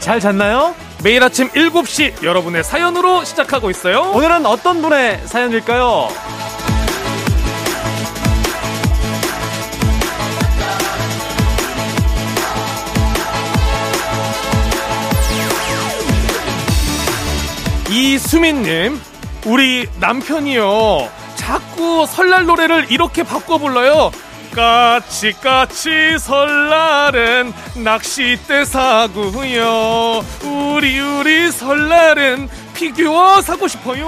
[0.00, 0.74] 잘 잤나요?
[1.04, 4.12] 매일 아침 7시 여러분의 사연으로 시작하고 있어요.
[4.14, 6.08] 오늘은 어떤 분의 사연일까요?
[17.90, 19.00] 이수민님,
[19.46, 21.10] 우리 남편이요.
[21.34, 24.10] 자꾸 설날 노래를 이렇게 바꿔 불러요.
[24.54, 27.52] 까치 까치 설날은
[27.84, 30.24] 낚싯대 사고요.
[30.42, 34.04] 우리 우리 설날은 피규어 사고 싶어요.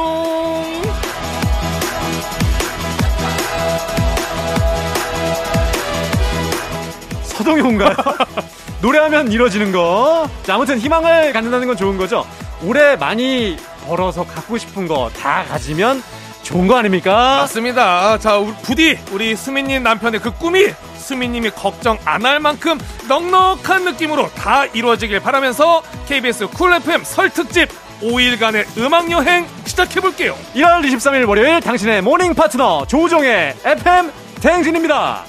[7.24, 7.95] 서동요인가요?
[8.83, 10.28] 노래하면 이뤄지는 거.
[10.42, 12.27] 자, 아무튼 희망을 갖는다는 건 좋은 거죠.
[12.64, 16.02] 올해 많이 벌어서 갖고 싶은 거 다 가지면
[16.43, 17.39] 좋은 거 아닙니까?
[17.43, 18.19] 맞습니다.
[18.19, 20.67] 자, 우리 부디 우리 수민님 남편의 그 꿈이
[20.98, 27.69] 수민님이 걱정 안 할 만큼 넉넉한 느낌으로 다 이루어지길 바라면서 KBS 쿨 FM 설 특집
[28.01, 30.37] 5일간의 음악 여행 시작해 볼게요.
[30.55, 35.25] 1월 23일 월요일 당신의 모닝 파트너 조우종의 FM 대행진입니다.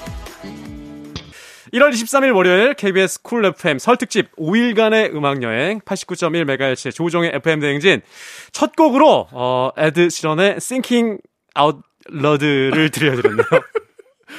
[1.74, 8.00] 1월 23일 월요일 KBS 쿨 FM 설 특집 5일간의 음악 여행 89.1MHz 조우종의 FM 대행진
[8.52, 11.20] 첫 곡으로 어 에드 시런의 Thinking
[11.58, 11.80] Out
[12.12, 13.46] Loud를 들려드렸네요.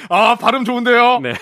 [0.10, 1.20] 아, 발음 좋은데요?
[1.22, 1.34] 네.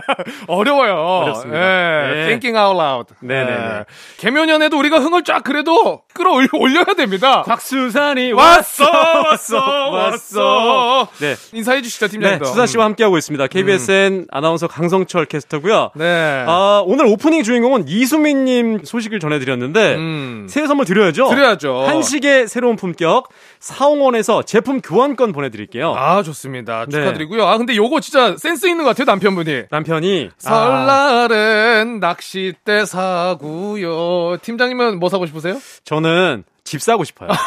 [0.48, 0.94] 어려워요.
[0.94, 1.58] 어렵습니다.
[1.58, 2.24] 예, 네.
[2.26, 3.14] Thinking out loud.
[3.20, 3.52] 네네네.
[3.52, 3.84] 예.
[4.18, 7.42] 개면연에도 우리가 흥을 쫙 그래도 끌어올려야 됩니다.
[7.42, 11.08] 곽수산이 왔어, 왔어, 왔어.
[11.20, 11.34] 네.
[11.52, 12.44] 인사해 주시죠, 네, 팀장님.
[12.44, 13.46] 수산 씨와 함께하고 있습니다.
[13.46, 15.90] KBSN 아나운서 강성철 캐스터고요.
[15.94, 16.44] 네.
[16.46, 20.46] 아, 오늘 오프닝 주인공은 이수민님 소식을 전해드렸는데 음.
[20.48, 21.28] 새해 선물 드려야죠.
[21.28, 21.82] 드려야죠.
[21.82, 23.28] 한식의 새로운 품격
[23.60, 25.94] 사홍원에서 제품 교환권 보내드릴게요.
[25.96, 26.84] 아, 좋습니다.
[26.88, 26.98] 네.
[26.98, 27.46] 축하드리고요.
[27.46, 29.62] 아, 근데 요거 진짜 센스 있는 것 같아요, 남편분이.
[29.70, 34.36] 남편이 아, 설날은 낚싯대 사고요.
[34.42, 35.58] 팀장님은 뭐 사고 싶으세요?
[35.84, 37.28] 저는 집 사고 싶어요.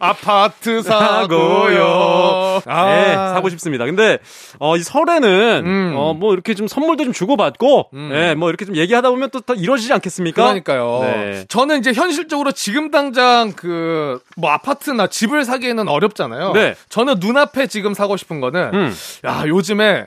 [0.00, 2.60] 아파트 사고요.
[2.66, 3.84] 아, 네, 사고 싶습니다.
[3.84, 4.18] 근데
[4.58, 5.94] 어, 이 설에는 음.
[5.96, 9.54] 어, 뭐 이렇게 좀 선물도 좀 주고받고, 예, 뭐 이렇게 좀 얘기하다 보면 또, 더
[9.54, 10.42] 이루어지지 않겠습니까?
[10.42, 11.00] 그러니까요.
[11.02, 11.44] 네.
[11.48, 14.04] 저는 이제 현실적으로 지금 당장 그
[14.36, 16.52] 뭐 아파트나 집을 사기에는 어렵잖아요.
[16.52, 16.74] 네.
[16.88, 18.94] 저는 눈앞에 지금 사고 싶은 거는 음.
[19.24, 20.06] 야 요즘에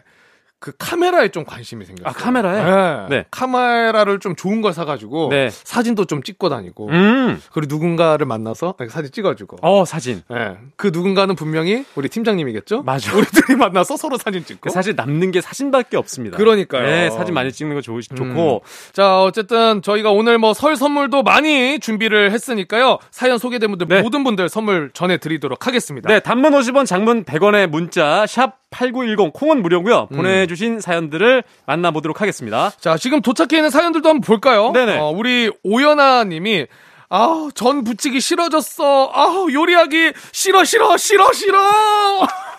[0.60, 2.10] 그 카메라에 좀 관심이 생겼어요.
[2.10, 2.64] 아, 카메라에?
[3.10, 3.16] 네.
[3.18, 3.26] 네.
[3.30, 5.50] 카메라를 좀 좋은 걸 사가지고 네.
[5.52, 7.40] 사진도 좀 찍고 다니고 음.
[7.54, 9.58] 그리고 누군가를 만나서 사진 찍어주고.
[9.62, 10.24] 어, 사진.
[10.30, 10.58] 네.
[10.76, 12.82] 그 누군가는 분명히 우리 팀장님이겠죠?
[12.84, 13.16] 맞아.
[13.16, 14.70] 우리들이 만나서 서로 사진 찍고.
[14.72, 16.38] 사실 남는 게 사진밖에 없습니다.
[16.38, 16.84] 그러니까요.
[16.86, 18.64] 네, 사진 많이 찍는 거 좋, 좋고.
[18.94, 22.98] 자, 어쨌든 저희가 오늘 뭐 설 선물도 많이 준비를 했으니까요.
[23.12, 24.02] 사연 소개된 분들 네.
[24.02, 26.10] 모든 분들 선물 전해드리도록 하겠습니다.
[26.10, 30.08] 네, 단문 50원, 장문 100원의 문자 샵8910 콩은 무료고요.
[30.12, 30.16] 음.
[30.18, 32.72] 보내주신 사연들을 만나보도록 하겠습니다.
[32.80, 34.72] 자, 지금 도착해 있는 사연들도 한번 볼까요?
[34.72, 34.98] 네네.
[34.98, 36.68] 어, 우리 오연아 님이
[37.10, 39.12] 아우, 전 부치기 싫어졌어.
[39.14, 41.58] 아우, 요리하기 싫어, 싫어, 싫어, 싫어.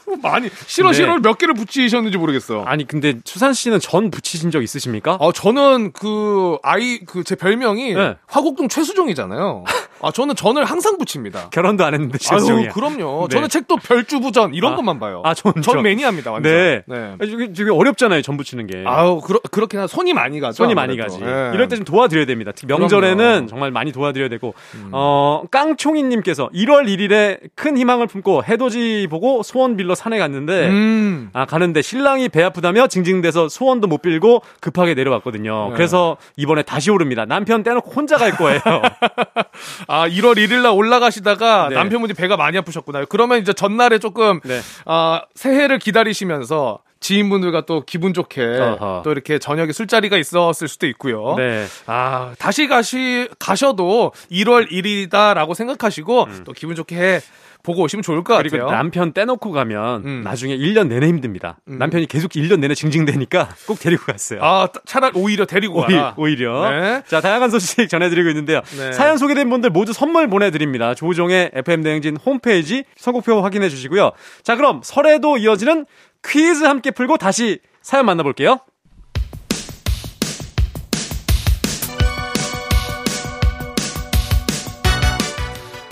[0.22, 0.94] 많이, 싫어, 네.
[0.94, 2.62] 싫어를 몇 개를 붙이셨는지 모르겠어.
[2.62, 5.16] 아니 근데 수산 씨는 전 붙이신 적 있으십니까?
[5.20, 8.16] 어, 저는 그, 아이, 그, 제 별명이 네.
[8.26, 9.64] 화곡동 최수종이잖아요.
[10.02, 11.48] 아, 저는 전을 항상 붙입니다.
[11.50, 12.70] 결혼도 안 했는데 아유, 실종이야.
[12.72, 13.26] 그럼요.
[13.28, 13.34] 네.
[13.34, 14.76] 저는 책도 별주부전 이런 아.
[14.76, 15.22] 것만 봐요.
[15.24, 16.52] 아, 전- 전 전- 매니아입니다, 완전.
[16.52, 16.82] 네.
[16.86, 17.14] 네.
[17.20, 18.84] 아니, 이게 되게 어렵잖아요, 전 붙이는 게.
[18.86, 20.54] 아우, 그러, 그렇긴 한 손이 많이 가죠.
[20.64, 21.12] 손이 많이 아무래도.
[21.12, 21.24] 가지.
[21.24, 21.50] 네.
[21.54, 22.52] 이럴 때 좀 도와드려야 됩니다.
[22.54, 23.38] 특히 명절에는 그럼요.
[23.44, 23.46] 음.
[23.46, 24.54] 정말 많이 도와드려야 되고,
[24.92, 31.30] 어, 깡총이님께서 1월 1일에 큰 희망을 품고 해돋이 보고 소원 빌러 산에 갔는데, 음.
[31.32, 35.68] 아, 가는데 신랑이 배 아프다며 징징대서 소원도 못 빌고 급하게 내려왔거든요.
[35.70, 35.74] 네.
[35.76, 37.24] 그래서 이번에 다시 오릅니다.
[37.26, 38.60] 남편 떼놓고 혼자 갈 거예요.
[39.88, 41.74] 아, 1월 1일 날 올라가시다가 네.
[41.74, 43.06] 남편분이 배가 많이 아프셨구나.
[43.06, 44.60] 그러면 이제 전날에 조금, 네.
[44.84, 49.02] 아, 새해를 기다리시면서 지인분들과 또 기분 좋게 어허.
[49.04, 51.34] 또 이렇게 저녁에 술자리가 있었을 수도 있고요.
[51.36, 51.64] 네.
[51.86, 57.20] 아, 다시 가시, 가셔도 1월 1일이다라고 생각하시고 또 기분 좋게 해
[57.64, 58.38] 보고 오시면 좋을 것 음.
[58.38, 58.70] 그리고 같아요.
[58.76, 60.20] 남편 떼놓고 가면 음.
[60.22, 61.58] 나중에 1년 내내 힘듭니다.
[61.66, 64.40] 남편이 계속 1년 내내 징징대니까 꼭 데리고 갔어요.
[64.42, 66.14] 아, 따- 차라리 오히려 데리고 오히, 가라.
[66.16, 66.70] 오히려.
[66.70, 67.02] 네.
[67.08, 68.60] 자, 다양한 소식 전해드리고 있는데요.
[68.78, 68.92] 네.
[68.92, 70.94] 사연 소개된 분들 모두 선물 보내드립니다.
[70.94, 74.12] 조종의 FM대행진 홈페이지 선곡표 확인해 주시고요.
[74.44, 75.84] 자, 그럼 설에도 이어지는
[76.28, 78.58] 퀴즈 함께 풀고 다시 사연 만나볼게요.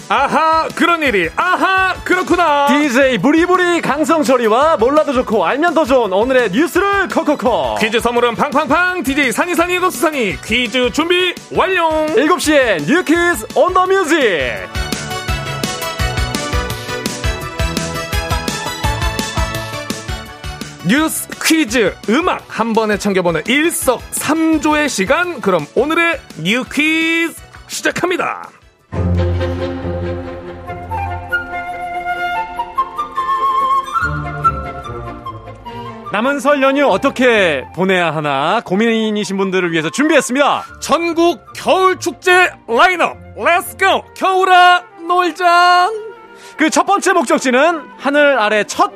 [0.08, 1.28] 아하, 그런 일이.
[1.34, 2.68] 아하, 그렇구나.
[2.68, 7.80] DJ 부리부리 강성철이와 몰라도 좋고 알면 더 좋은 오늘의 뉴스를 콕콕콕.
[7.80, 14.16] 퀴즈 선물은 팡팡팡 DJ 산이산이 더수산이 퀴즈 준비 완료 7시엔 뉴퀴즈 on the music.
[20.88, 25.40] 뉴스 퀴즈 음악 한 번에 챙겨보는 일석삼조의 시간.
[25.40, 27.34] 그럼 오늘의 뉴 퀴즈
[27.66, 28.48] 시작합니다.
[36.12, 40.64] 남은 설 연휴 어떻게 보내야 하나 고민이신 분들을 위해서 준비했습니다.
[40.80, 43.16] 전국 겨울 축제 라인업.
[43.37, 45.90] Let's go 겨울아 놀자.
[46.56, 48.90] 그 첫 번째 목적지는 하늘 아래 첫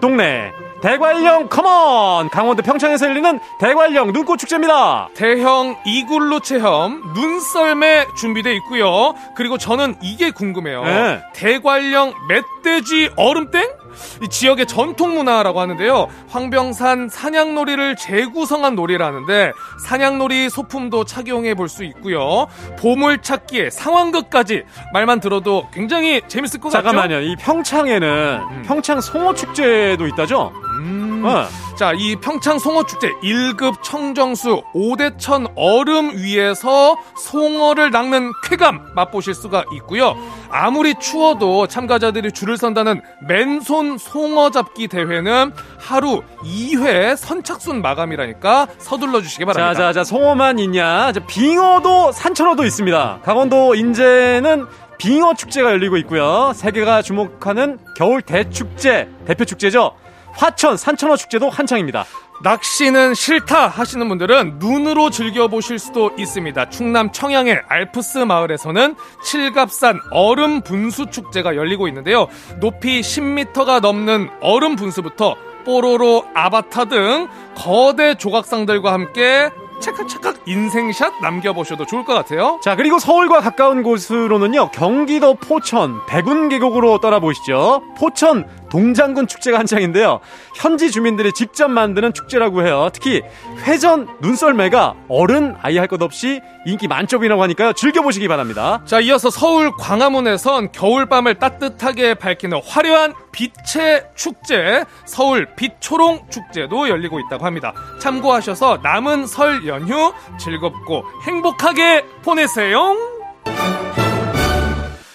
[0.00, 0.50] 동네
[0.82, 5.08] 대관령 컴온 강원도 평창에서 열리는 대관령 눈꽃 축제입니다.
[5.14, 9.14] 대형 이글루 체험 눈썰매 준비돼 있고요.
[9.36, 10.84] 그리고 저는 이게 궁금해요.
[10.84, 11.22] 네.
[11.34, 13.81] 대관령 멧돼지 얼음땡?
[14.22, 16.08] 이 지역의 전통 문화라고 하는데요.
[16.28, 19.52] 황병산 산양놀이를 재구성한 놀이라는데
[19.86, 22.48] 산양놀이 소품도 착용해 볼 수 있고요.
[22.78, 26.84] 보물 찾기에 상황극까지 말만 들어도 굉장히 재밌을 것 같죠?
[26.84, 27.20] 잠깐만요.
[27.22, 30.52] 이 평창에는 평창 송어 축제도 있다죠?
[30.80, 31.22] 음.
[31.24, 31.46] 어.
[31.78, 40.14] 자, 이 평창 송어축제 1급 청정수 5대천 얼음 위에서 송어를 낚는 쾌감 맛보실 수가 있고요.
[40.50, 49.44] 아무리 추워도 참가자들이 줄을 선다는 맨손 송어 잡기 대회는 하루 2회 선착순 마감이라니까 서둘러 주시기
[49.44, 49.74] 바랍니다.
[49.74, 51.12] 자, 자, 자, 송어만 있냐?
[51.12, 53.20] 자, 빙어도 산천어도 있습니다.
[53.22, 54.66] 강원도 인제는
[54.98, 56.52] 빙어 축제가 열리고 있고요.
[56.54, 59.96] 세계가 주목하는 겨울 대축제 대표 축제죠.
[60.34, 62.04] 화천 산천어 축제도 한창입니다.
[62.42, 66.70] 낚시는 싫다 하시는 분들은 눈으로 즐겨보실 수도 있습니다.
[66.70, 72.28] 충남 청양의 알프스 마을에서는 칠갑산 얼음 분수 축제가 열리고 있는데요.
[72.60, 79.50] 높이 10m가 넘는 얼음 분수부터 뽀로로 아바타 등 거대 조각상들과 함께
[79.80, 82.60] 찰칵찰칵 인생샷 남겨보셔도 좋을 것 같아요.
[82.62, 84.70] 자, 그리고 서울과 가까운 곳으로는요.
[84.70, 87.82] 경기도 포천 백운 계곡으로 떠나보시죠.
[87.98, 90.20] 포천 동장군 축제가 한창인데요.
[90.56, 92.88] 현지 주민들이 직접 만드는 축제라고 해요.
[92.94, 93.20] 특히
[93.66, 97.74] 회전 눈썰매가 어른 아이 할 것 없이 인기 만점이라고 하니까요.
[97.74, 98.80] 즐겨보시기 바랍니다.
[98.86, 107.44] 자, 이어서 서울 광화문에선 겨울밤을 따뜻하게 밝히는 화려한 빛의 축제, 서울 빛초롱 축제도 열리고 있다고
[107.44, 107.74] 합니다.
[108.00, 112.96] 참고하셔서 남은 설 연휴 즐겁고 행복하게 보내세요.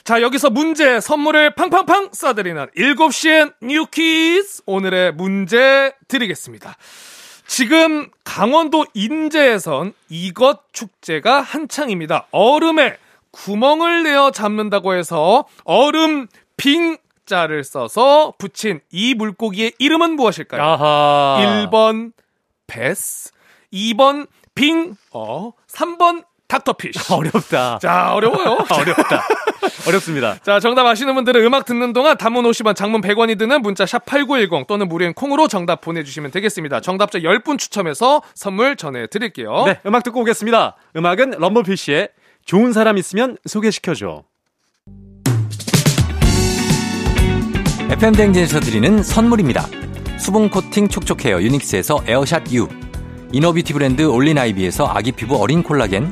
[0.08, 6.78] 자, 여기서 문제 선물을 팡팡팡 쏴드리는 7시엔 뉴키즈 오늘의 문제 드리겠습니다.
[7.46, 12.28] 지금 강원도 인제에선 이것 축제가 한창입니다.
[12.32, 12.96] 얼음에
[13.32, 16.96] 구멍을 내어 잡는다고 해서 얼음 빙
[17.26, 20.64] 자를 써서 붙인 이 물고기의 이름은 무엇일까요?
[20.64, 21.68] 아하.
[21.70, 22.14] 1번
[22.66, 23.32] 베스,
[23.74, 27.00] 2번 빙어, 3번 닥터피쉬.
[27.14, 27.80] 어렵다.
[27.80, 28.66] 자, 어려워요.
[28.72, 29.28] 어렵다.
[29.88, 30.38] 어렵습니다.
[30.44, 34.68] 자, 정답 아시는 분들은 음악 듣는 동안 단문 50원, 장문 100원이 드는 문자 샵 8910
[34.68, 36.82] 또는 무료인 콩으로 정답 보내주시면 되겠습니다.
[36.82, 39.66] 정답자 10분 추첨해서 선물 전해드릴게요.
[39.66, 40.76] 네, 음악 듣고 오겠습니다.
[40.96, 42.10] 음악은 럼블피쉬의
[42.46, 44.24] 좋은 사람 있으면 소개시켜줘.
[47.90, 49.66] FM 대행진에서 드리는 선물입니다.
[50.20, 52.68] 수분 코팅 촉촉 헤어 유닉스에서 에어샷 U
[53.32, 56.12] 이너비티 브랜드 올린 아이비에서 아기 피부 어린 콜라겐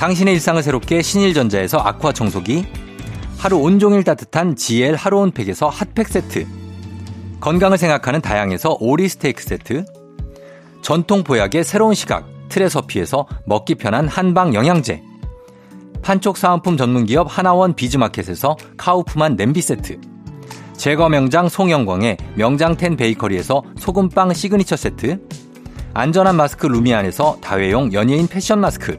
[0.00, 2.64] 당신의 일상을 새롭게 신일전자에서 아쿠아 청소기.
[3.36, 6.46] 하루 온종일 따뜻한 GL 하루 온팩에서 핫팩 세트.
[7.40, 9.84] 건강을 생각하는 다양에서 오리 스테이크 세트.
[10.80, 15.02] 전통 보약의 새로운 시각 트레서피에서 먹기 편한 한방 영양제.
[16.00, 20.00] 판촉 사은품 전문기업 하나원 비즈마켓에서 카우프만 냄비 세트.
[20.78, 25.20] 제과 명장 송영광의 명장텐 베이커리에서 소금빵 시그니처 세트.
[25.92, 28.98] 안전한 마스크 루미안에서 다회용 연예인 패션 마스크.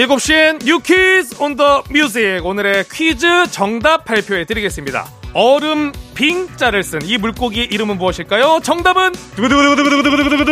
[0.00, 5.06] 일곱 시엔 뉴퀴즈 온 더 뮤직 오늘의 퀴즈 정답 발표해 드리겠습니다.
[5.34, 8.60] 얼음 빙자를 쓴 이 물고기의 이름은 무엇일까요?
[8.62, 10.50] 정답은 두구두구두구두구두구두구두구.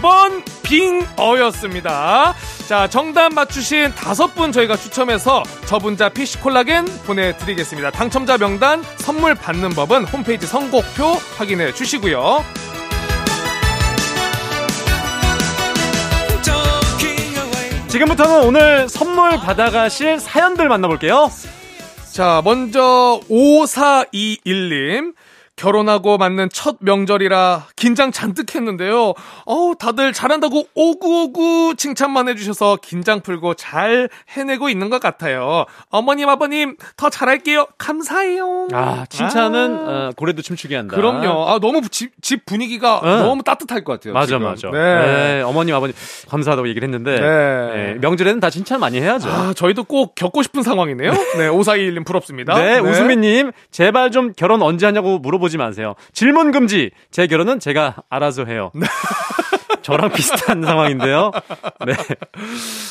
[0.00, 2.34] 2번 빙어였습니다.
[2.66, 7.90] 자, 정답 맞추신 다섯 분 저희가 추첨해서 저분자 PC 콜라겐 보내드리겠습니다.
[7.90, 11.04] 당첨자 명단 선물 받는 법은 홈페이지 선곡표
[11.36, 12.42] 확인해 주시고요.
[17.88, 21.30] 지금부터는 오늘 선물 받아가실 사연들 만나볼게요.
[22.12, 25.14] 자, 먼저 5421님.
[25.58, 29.14] 결혼하고 맞는 첫 명절이라 긴장 잔뜩 했는데요.
[29.44, 35.66] 어우, 다들 잘한다고 오구오구 칭찬만 해주셔서 긴장 풀고 잘 해내고 있는 것 같아요.
[35.90, 37.66] 어머님, 아버님, 더 잘할게요.
[37.76, 38.68] 감사해요.
[38.72, 39.90] 아, 칭찬은 아.
[40.08, 40.94] 어, 고래도 춤추게 한다.
[40.94, 41.48] 그럼요.
[41.48, 43.18] 아, 너무 집, 집 분위기가 응.
[43.18, 44.14] 너무 따뜻할 것 같아요.
[44.14, 44.42] 맞아, 지금.
[44.42, 44.70] 맞아.
[44.70, 44.78] 네.
[44.78, 45.94] 네, 어머님, 아버님
[46.28, 47.74] 감사하다고 얘기를 했는데 네.
[47.74, 49.28] 네, 명절에는 다 칭찬 많이 해야죠.
[49.28, 51.10] 아, 저희도 꼭 겪고 싶은 상황이네요.
[51.10, 52.54] 네, 5421님 부럽습니다.
[52.54, 55.94] 네, 우수미님, 제발 좀 결혼 언제 하냐고 물어보 지 마세요.
[56.12, 56.90] 질문 금지.
[57.10, 58.70] 제 결혼은 제가 알아서 해요.
[59.88, 61.30] 저랑 비슷한 상황인데요.
[61.86, 61.94] 네.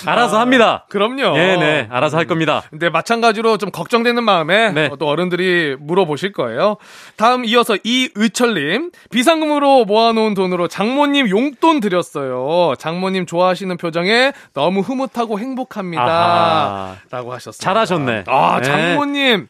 [0.08, 0.86] 알아서 합니다.
[0.90, 1.38] 그럼요.
[1.38, 1.88] 예, 네.
[1.92, 2.64] 알아서 할 겁니다.
[2.72, 4.90] 근데 마찬가지로 좀 걱정되는 마음에 네.
[4.98, 6.78] 또 어른들이 물어보실 거예요.
[7.16, 12.74] 다음 이어서 이의철님 비상금으로 모아놓은 돈으로 장모님 용돈 드렸어요.
[12.80, 16.04] 장모님 좋아하시는 표정에 너무 흐뭇하고 행복합니다.
[16.04, 16.96] 아하.
[17.12, 17.60] 라고 하셨어요.
[17.60, 18.24] 잘하셨네.
[18.26, 18.64] 아 네.
[18.64, 19.48] 장모님.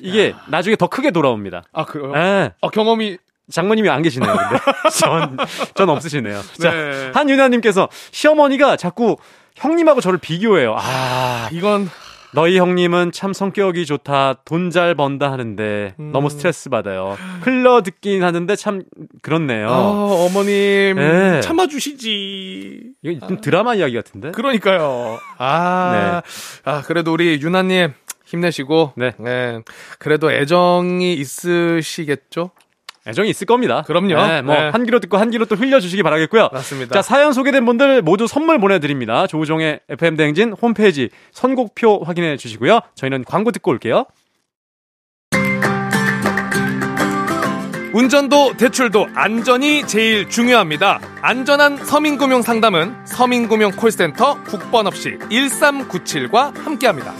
[0.00, 1.62] 이게 나중에 더 크게 돌아옵니다.
[1.72, 2.12] 아 그래요?
[2.16, 2.52] 예.
[2.60, 3.18] 어, 경험이
[3.50, 4.62] 장모님이 안 계시네요, 근데.
[5.00, 5.36] 전,
[5.74, 6.40] 전 없으시네요.
[6.60, 7.10] 자, 네.
[7.14, 9.16] 한윤아님께서 시어머니가 자꾸
[9.56, 10.76] 형님하고 저를 비교해요.
[10.78, 11.90] 아, 이건
[12.32, 16.12] 너희 형님은 참 성격이 좋다, 돈 잘 번다 하는데 음.
[16.12, 17.18] 너무 스트레스 받아요.
[17.40, 18.84] 흘러 듣긴 하는데 참
[19.20, 19.68] 그렇네요.
[19.68, 21.40] 아, 어머님 네.
[21.40, 22.92] 참아주시지.
[23.02, 24.30] 이거 좀 드라마 이야기 같은데?
[24.30, 25.18] 그러니까요.
[25.38, 26.22] 아,
[26.64, 27.92] 아 그래도 우리 유나님
[28.30, 29.12] 힘내시고, 네.
[29.98, 32.50] 그래도 애정이 있으시겠죠?
[33.06, 33.82] 애정이 있을 겁니다.
[33.86, 34.14] 그럼요.
[34.14, 34.68] 네, 뭐, 네.
[34.68, 36.50] 한 귀로 듣고 한 귀로 또 흘려주시기 바라겠고요.
[36.52, 36.94] 맞습니다.
[36.94, 39.26] 자, 사연 소개된 분들 모두 선물 보내드립니다.
[39.26, 42.80] 조우종의 FM대행진 홈페이지 선곡표 확인해 주시고요.
[42.94, 44.04] 저희는 광고 듣고 올게요.
[47.92, 51.00] 운전도 대출도 안전이 제일 중요합니다.
[51.22, 57.12] 안전한 서민금융 상담은 서민금융 콜센터 국번 없이 1397과 함께합니다.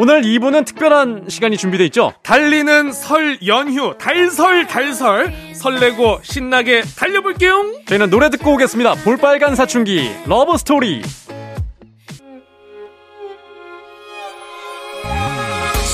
[0.00, 2.14] 오늘 2부는 특별한 시간이 준비되어 있죠?
[2.22, 7.82] 달리는 설 연휴 달설 달설 설레고 신나게 달려볼게요.
[7.84, 8.94] 저희는 노래 듣고 오겠습니다.
[9.04, 11.02] 볼빨간 사춘기, 러브 스토리.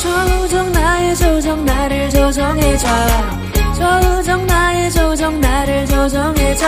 [0.00, 2.86] 조정 나의 조정 나를 조정해줘
[3.74, 6.66] 조정 나의 조정 나를 조정해줘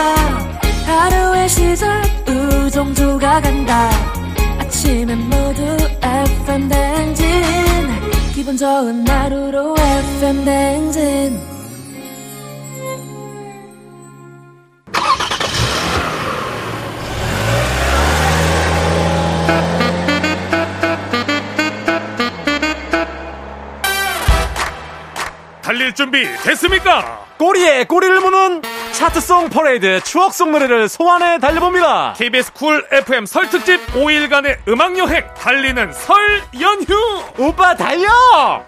[0.85, 4.18] 하루의 시절 우정조가 간다
[4.89, 5.61] 아침엔 모두
[6.01, 7.27] FM 댕진.
[8.33, 11.48] 기분 좋은 하루로 FM 댕진
[25.69, 27.27] 달릴 준비 됐습니까?
[27.37, 32.15] 꼬리에 꼬리를 무는 차트송 퍼레이드 추억송 노래를 소환해 달려봅니다.
[32.17, 37.23] KBS 쿨 FM 설 특집 5일간의 음악 여행 달리는 설 연휴.
[37.37, 38.65] 오빠 달려!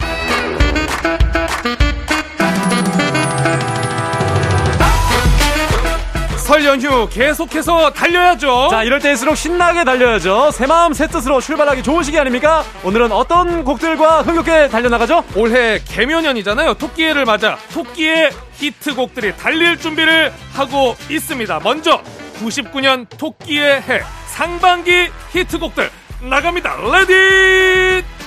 [6.51, 8.67] 설 연휴 계속해서 달려야죠.
[8.72, 10.51] 자, 이럴 때일수록 신나게 달려야죠.
[10.51, 12.65] 새 마음 새 뜻으로 출발하기 좋은 시기 아닙니까?
[12.84, 15.24] 오늘은 어떤 곡들과 흥겹게 달려나가죠?
[15.38, 16.74] 올해 개묘년이잖아요.
[16.74, 21.62] 토끼해를 맞아 토끼의 히트곡들이 달릴 준비를 하고 있습니다.
[21.63, 22.01] 먼저
[22.41, 25.89] 99년 토끼의 해 상반기 히트곡들
[26.29, 26.75] 나갑니다.
[26.92, 28.21] Ready!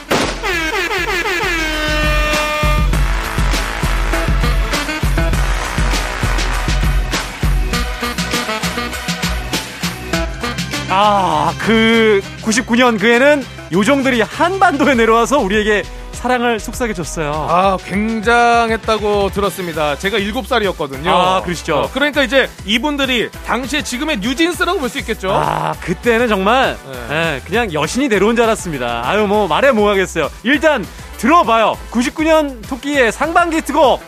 [10.96, 15.82] 아, 그 99년 그 해는 요정들이 한반도에 내려와서 우리에게
[16.12, 17.32] 사랑을 속삭여 줬어요.
[17.50, 19.98] 아, 굉장했다고 들었습니다.
[19.98, 21.08] 제가 7살이었거든요.
[21.08, 21.90] 아, 그러시죠?
[21.92, 25.30] 그러니까 이제 이분들이 당시에 지금의 뉴진스라고 볼 수 있겠죠.
[25.32, 26.76] 아, 그때는 정말
[27.08, 27.34] 네.
[27.36, 29.02] 예, 그냥 여신이 내려온 줄 알았습니다.
[29.04, 30.30] 아유, 뭐 말해 뭐 하겠어요.
[30.44, 30.86] 일단
[31.18, 31.76] 들어봐요.
[31.90, 34.00] 99년 토끼의 상반기 트곡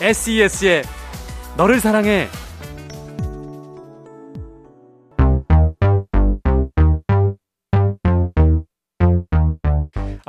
[0.00, 0.82] SES의
[1.56, 2.28] 너를 사랑해.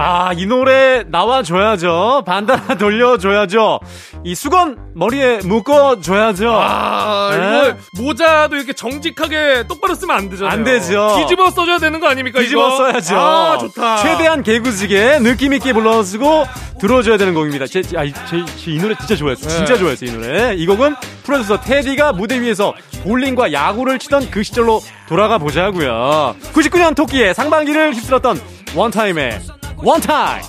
[0.08, 2.24] 아, 이 노래 나와줘야죠.
[2.28, 3.80] 반달아 돌려줘야죠.
[4.24, 6.52] 이 수건 머리에 묶어줘야죠.
[6.54, 7.38] 아, 네.
[7.70, 10.54] 이거 모자도 이렇게 정직하게 똑바로 쓰면 안 되잖아요.
[10.54, 11.16] 안 되죠.
[11.18, 12.40] 뒤집어 써줘야 되는 거 아닙니까?
[12.40, 12.78] 뒤집어 이거?
[12.78, 13.16] 써야죠.
[13.18, 13.98] 아, 좋다.
[13.98, 16.46] 최대한 개구지게 느낌있게 불러쓰고
[16.80, 17.66] 들어줘야 되는 곡입니다.
[17.66, 19.48] 제, 제, 아, 제, 제 이 노래 진짜 좋아했어요.
[19.50, 19.56] 네.
[19.56, 20.54] 진짜 좋아했어요, 이 노래.
[20.56, 27.34] 이 곡은 프로듀서 테디가 무대 위에서 볼링과 야구를 치던 그 시절로 돌아가 보자고요 99년 토끼의
[27.36, 28.42] 상반기를 휩쓸었던
[28.76, 29.40] 원타임의
[29.86, 30.42] 원타임!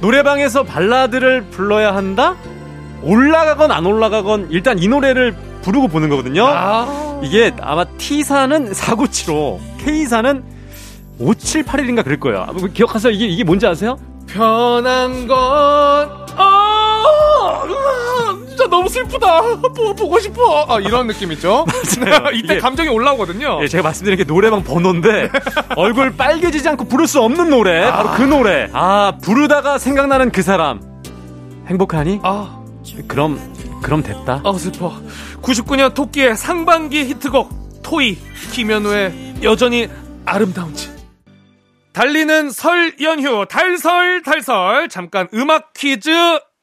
[0.00, 2.36] 노래방에서 발라드를 불러야 한다?
[3.02, 6.46] 올라가건 안 올라가건 일단 이 노래를 부르고 보는 거거든요.
[6.46, 7.20] 아.
[7.24, 10.44] 이게 아마 T사는 4975, K사는
[11.20, 12.46] 5781인가 그럴 거예요.
[12.72, 13.12] 기억하세요?
[13.12, 13.98] 이게, 이게 뭔지 아세요?
[14.28, 17.91] 편한 건, 진짜
[18.72, 19.42] 너무 슬프다.
[19.60, 20.64] 보, 보고 싶어.
[20.66, 21.66] 아, 이런 느낌 있죠?
[22.00, 22.30] 맞아요.
[22.32, 23.58] 이때 이게- 감정이 올라오거든요.
[23.62, 25.30] 예, 제가 말씀드린 게 노래방 번호인데
[25.76, 30.80] 얼굴 빨개지지 않고 부를 수 없는 노래 바로 그 노래 아 부르다가 생각나는 그 사람
[31.68, 32.20] 행복하니?
[32.22, 32.62] 아,
[33.06, 33.38] 그럼
[33.82, 34.94] 그럼 됐다 아, 슬퍼.
[35.42, 38.16] 99년 토끼의 상반기 히트곡, 토이,
[38.52, 39.88] 김현우의 여전히
[40.24, 40.90] 아름다운지.
[41.92, 44.88] 달리는 설 연휴, 달설, 달설.
[44.88, 46.10] 잠깐 음악 퀴즈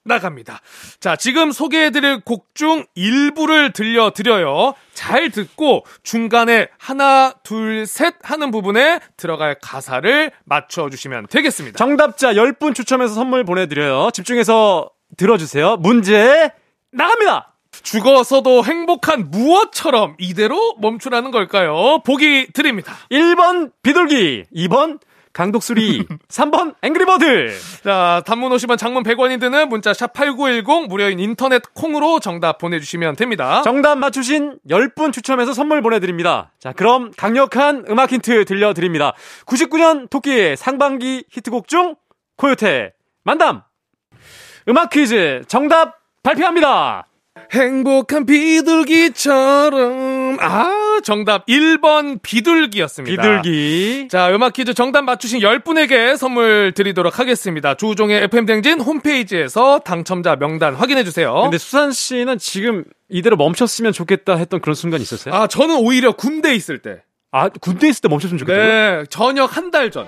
[0.09, 0.59] 나갑니다.
[0.99, 4.73] 자, 지금 소개해드릴 곡 중 일부를 들려드려요.
[4.93, 11.77] 잘 듣고 중간에 하나, 둘, 셋 하는 부분에 들어갈 가사를 맞춰주시면 되겠습니다.
[11.77, 16.51] 정답자 10분 추첨해서 선물 보내드려요 집중해서 들어주세요 문제
[16.91, 21.99] 나갑니다 죽어서도 행복한 무엇처럼 이대로 멈추라는 걸까요?
[22.05, 22.93] 보기 드립니다.
[23.11, 24.99] 1번 비둘기 2번
[25.33, 27.51] 강독수리 3번 앵그리버드
[27.83, 33.61] 자, 단문 50원, 장문 100원이 드는 문자 샵 8910 무료인 인터넷 콩으로 정답 보내주시면 됩니다.
[33.61, 36.51] 정답 맞추신 10분 추첨해서 선물 보내드립니다.
[36.59, 39.13] 자, 그럼 강력한 음악 힌트 들려드립니다.
[39.45, 41.95] 99년 토끼의 상반기 히트곡 중
[42.37, 43.61] 코요태 만담
[44.67, 47.08] 음악 퀴즈 정답 발표합니다.
[47.51, 53.21] 행복한 비둘기처럼 아 정답 1번 비둘기였습니다.
[53.21, 54.07] 비둘기.
[54.09, 57.75] 자 음악 퀴즈 정답 맞추신 10분에게 선물 드리도록 하겠습니다.
[57.75, 61.33] 조우종의 FM댕진 홈페이지에서 당첨자 명단 확인해주세요.
[61.43, 65.33] 근데 수산 씨는 지금 이대로 멈췄으면 좋겠다 했던 그런 순간 있었어요?
[65.33, 68.67] 아 저는 오히려 군대 있을 때 아, 군대 있을 때 멈췄으면 좋겠다고요?
[68.99, 70.07] 네, 전역 한 달 전.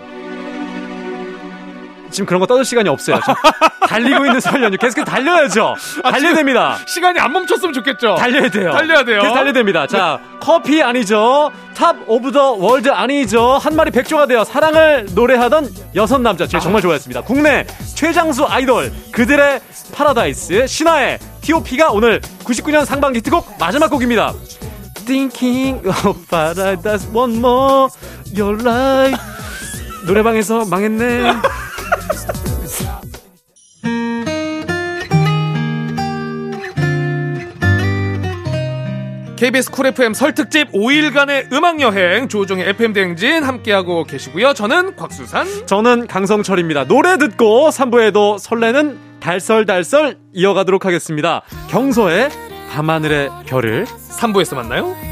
[2.12, 3.20] 지금 그런 거 떠들 시간이 없어요.
[3.88, 4.78] 달리고 있는 설 연휴.
[4.78, 5.76] 계속 달려야죠.
[6.04, 6.78] 달려야 됩니다.
[6.86, 8.16] 시간이 안 멈췄으면 좋겠죠.
[8.16, 8.72] 달려야 돼요.
[8.72, 9.22] 달려야 돼요.
[9.22, 9.88] 계속 달려야 됩니다.
[9.88, 11.52] 자, 커피 아니죠.
[11.76, 13.58] top of the world 아니죠.
[13.58, 16.48] 한 마리 백조가 되어 사랑을 노래하던 여섯 남자.
[16.48, 17.22] 제가 정말 좋아했습니다.
[17.22, 19.60] 국내 최장수 아이돌 그들의
[19.94, 24.34] 파라다이스 신화의 T.O.P가 오늘 99년 상반기 히트곡 마지막 곡입니다.
[25.06, 27.88] Thinking of paradise one more
[28.38, 29.18] your life
[30.08, 31.34] 노래방에서 망했네.
[39.42, 44.54] KBS Cool FM 설 특집 5일간의 음악 여행 조우종의 FM 대행진 함께하고 계시고요.
[44.54, 45.66] 저는 곽수산.
[45.66, 46.86] 저는 강성철입니다.
[46.86, 51.42] 노래 듣고 3부에도 설레는 달설달설 이어가도록 하겠습니다.
[51.72, 52.30] 경서의
[52.72, 55.11] 밤하늘의 별을 3부에서 만나요.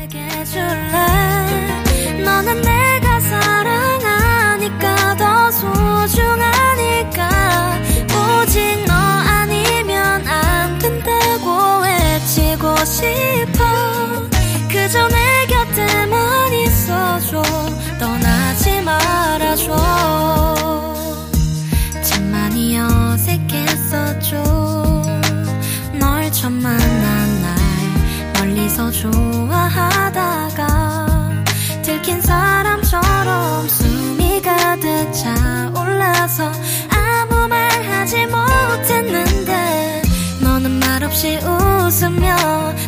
[41.20, 42.34] 없이 웃으며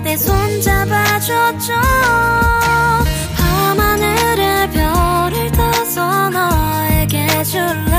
[0.03, 1.73] 내 손 잡아줬죠.
[3.35, 7.93] 밤하늘의 별을 따서 너에게 줄래?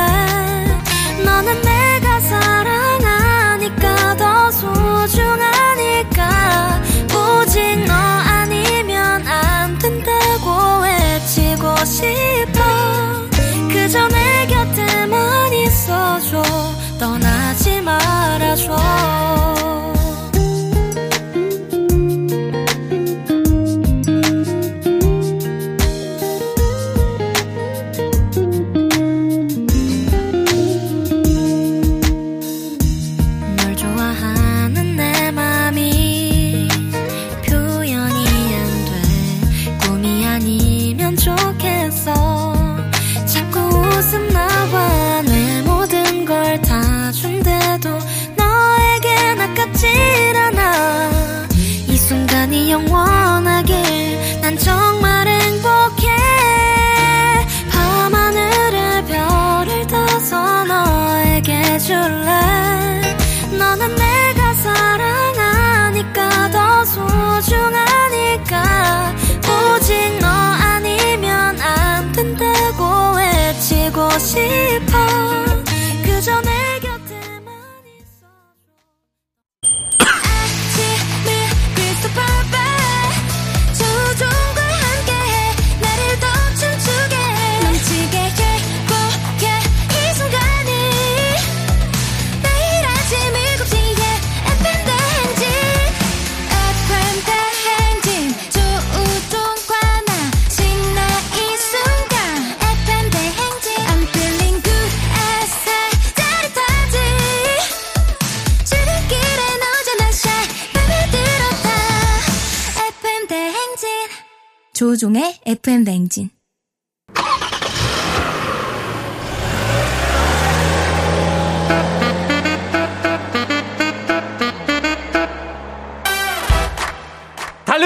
[1.23, 6.23] 너는 내가 사랑하니까 더 소중하니까.
[7.15, 12.63] 오직 너 아니면 안 된다고 외치고 싶어.
[13.71, 16.43] 그저 내 곁에만 있어줘.
[16.99, 18.73] 떠나지 말아줘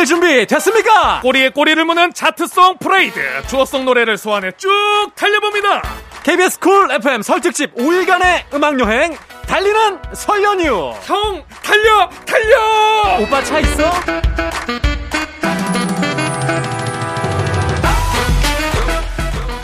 [0.06, 1.20] 준비 됐습니까?
[1.20, 4.68] 꼬리에 꼬리를 무는 차트송 퍼레이드 조우종 노래를 소환해 쭉
[5.14, 5.82] 달려봅니다.
[6.22, 9.16] KBS Cool FM 설 특집 5일간의 음악 여행
[9.46, 10.92] 달리는 설 연휴.
[11.02, 13.18] 형 달려 달려.
[13.20, 13.90] 오빠 차 있어?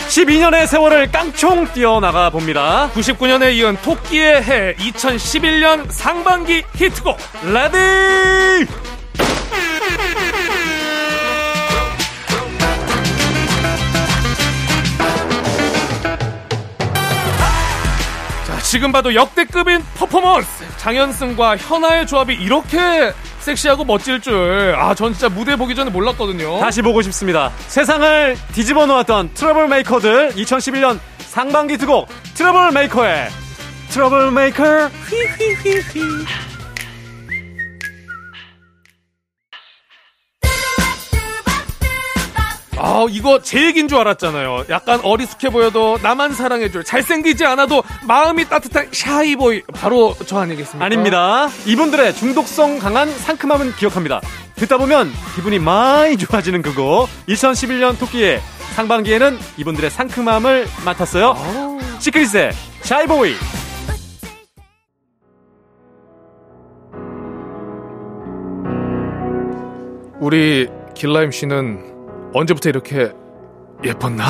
[0.09, 8.67] (12년의) 세월을 깡총 뛰어나가 봅니다 99년에 이은 토끼의 해 2011년 상반기 히트곡 Ready
[18.73, 20.65] 지금 봐도 역대급인 퍼포먼스.
[20.79, 26.59] 장현승과 현아의 조합이 이렇게 섹시하고 멋질 줄 아 전 진짜 무대 보기 전에 몰랐거든요.
[26.59, 27.53] 다시 보고 싶습니다.
[27.69, 33.29] 세상을 뒤집어 놓았던 Trouble Maker들 2011년 상반기 두 곡 Trouble Maker의
[33.91, 34.63] Trouble Maker.
[35.11, 36.25] 휘휘휘휘
[42.85, 48.89] 아 이거 제 얘기인 줄 알았잖아요 약간 어리숙해 보여도 나만 사랑해줄 잘생기지 않아도 마음이 따뜻한
[48.91, 51.49] Shy Boy 바로 저 아니겠습니까 아닙니다.
[51.65, 54.21] 이분들의 중독성 강한 상큼함은 기억합니다.
[54.57, 57.07] 듣다 보면 기분이 많이 좋아지는 그거.
[57.29, 58.41] 2011년 토끼의
[58.75, 61.37] 상반기에는 이분들의 상큼함을 맡았어요.
[62.01, 62.51] 시크릿의
[62.83, 63.35] Shy Boy.
[70.21, 71.92] 우리 길라임 씨는
[72.33, 73.13] 언제부터 이렇게
[73.85, 74.25] 예뻤나?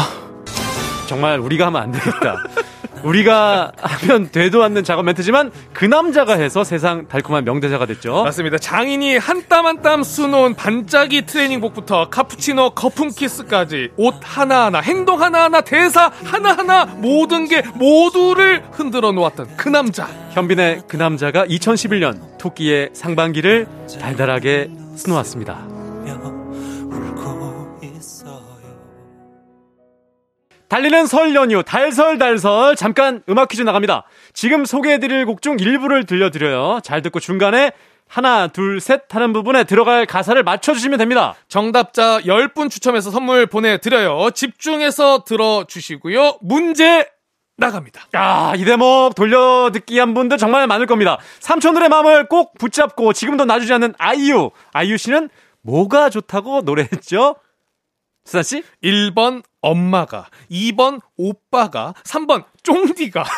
[1.09, 2.37] 정말 우리가 하면 안 되겠다.
[3.05, 8.23] 우리가 하면 되도 않는 작업 멘트지만 그 남자가 해서 세상 달콤한 명대사가 됐죠.
[8.23, 8.59] 맞습니다.
[8.59, 15.61] 장인이 한 땀 한 땀 수놓은 반짝이 트레이닝복부터 카푸치노 거품 키스까지 옷 하나하나 행동 하나하나
[15.63, 20.07] 대사 하나하나 모든 게 모두를 흔들어 놓았던 그 남자.
[20.31, 23.67] 현빈의 그 남자가 2011년 토끼의 상반기를
[24.01, 25.59] 달달하게 수놓았습니다.
[30.73, 34.05] 달리는 설 연휴 달설달설 잠깐 음악 퀴즈 나갑니다.
[34.33, 36.81] 지금 소개해드릴 곡 중 일부를 들려드려요.
[36.83, 37.73] 잘 듣고 중간에
[38.09, 41.35] 하나 둘 셋 하는 부분에 들어갈 가사를 맞춰주시면 됩니다.
[41.47, 44.31] 정답자 10분 추첨해서 선물 보내드려요.
[44.31, 46.39] 집중해서 들어주시고요.
[46.41, 47.07] 문제
[47.59, 48.07] 나갑니다.
[48.15, 51.19] 야, 이 대목 돌려듣기 한 분들 정말 많을 겁니다.
[51.41, 54.51] 삼촌들의 마음을 꼭 붙잡고 지금도 놔주지 않는 아이유.
[54.73, 55.29] 아이유 씨는
[55.61, 57.37] 뭐가 좋다고 노래했죠?
[58.25, 58.65] 수산 씨?
[58.83, 63.25] 1번 엄마가, 2번 오빠가, 3번 쫑디가.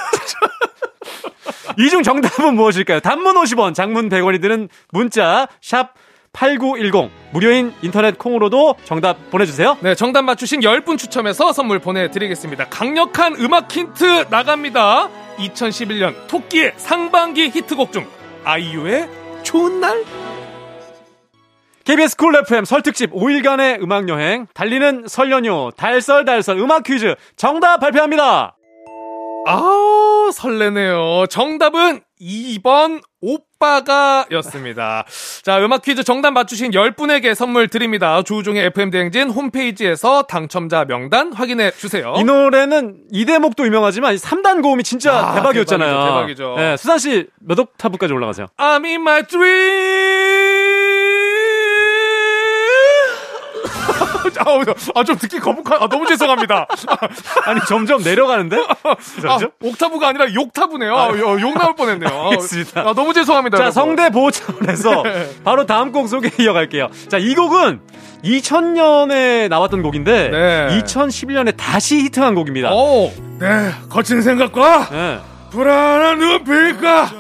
[1.79, 3.01] 이 중 정답은 무엇일까요?
[3.01, 5.95] 단문 50원, 장문 100원이 드는 문자 샵
[6.33, 9.77] 8910 무료인 인터넷 콩으로도 정답 보내주세요.
[9.81, 12.67] 네, 정답 맞추신 10분 추첨해서 선물 보내드리겠습니다.
[12.69, 15.09] 강력한 음악 힌트 나갑니다.
[15.39, 18.07] 2011년 토끼의 상반기 히트곡 중
[18.45, 19.09] 아이유의
[19.45, 20.05] 좋은 날.
[21.85, 27.79] KBS Cool FM 설 특집 5일간의 음악 여행 달리는 설 연휴 달설달설 음악 퀴즈 정답
[27.79, 28.57] 발표합니다.
[29.47, 31.27] 아 설레네요.
[31.29, 35.05] 정답은 2번 오빠가 였습니다.
[35.43, 38.23] 자, 음악 퀴즈 정답 맞추신 10분에게 선물 드립니다.
[38.23, 42.15] 조우종의 FM대행진 홈페이지에서 당첨자 명단 확인해 주세요.
[42.17, 45.91] 이 노래는 이 대목도 유명하지만 3단 고음이 진짜 아, 대박이었잖아요.
[45.93, 46.55] 대박이죠, 대박이죠.
[46.57, 48.47] 네, 수산 씨 몇 옥타브까지 올라가세요?
[48.57, 50.24] I'm in my dream.
[54.95, 56.67] 아, 좀 듣기 거북한, 아, 너무 죄송합니다.
[57.47, 58.57] 아니, 점점 내려가는데?
[59.27, 59.39] 아?
[59.63, 60.97] 옥타브가 아니라 욕타브네요.
[60.97, 62.29] 아, 욕, 욕 나올 뻔 했네요.
[62.31, 62.81] 알겠습니다.
[62.81, 63.57] 아, 너무 죄송합니다.
[63.57, 63.73] 자, 여러분.
[63.75, 65.03] 성대 보호 차원에서
[65.45, 66.89] 바로 다음 곡 소개 이어갈게요.
[67.09, 67.81] 자, 이 곡은
[68.25, 70.81] 2000년에 나왔던 곡인데 네.
[70.83, 72.73] 2011년에 다시 히트한 곡입니다.
[72.73, 75.21] 오, 네, 거친 생각과 네.
[75.51, 77.11] 불안한 눈빛과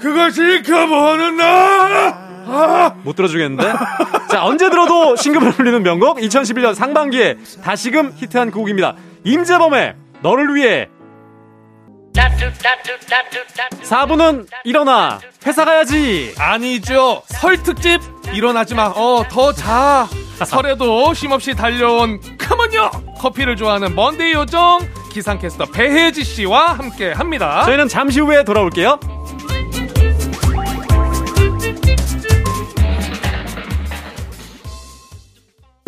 [0.00, 2.29] 그걸 지켜보는 나.
[2.50, 3.72] 아, 못 들어주겠는데?
[4.30, 8.94] 자, 언제 들어도 신금을 울리는 명곡 2011년 상반기에 다시금 히트한 그 곡입니다.
[9.24, 10.88] 임재범의 너를 위해
[13.82, 17.22] 4부는 일어나 회사 가야지 아니죠.
[17.26, 18.00] 설 특집
[18.32, 18.86] 일어나지 마.
[18.94, 20.08] 어, 더 자.
[20.44, 24.80] 설에도 쉼없이 달려온 카먼요 커피를 좋아하는 먼데이 요정
[25.12, 27.62] 기상캐스터 배혜지 씨와 함께 합니다.
[27.64, 28.98] 저희는 잠시 후에 돌아올게요.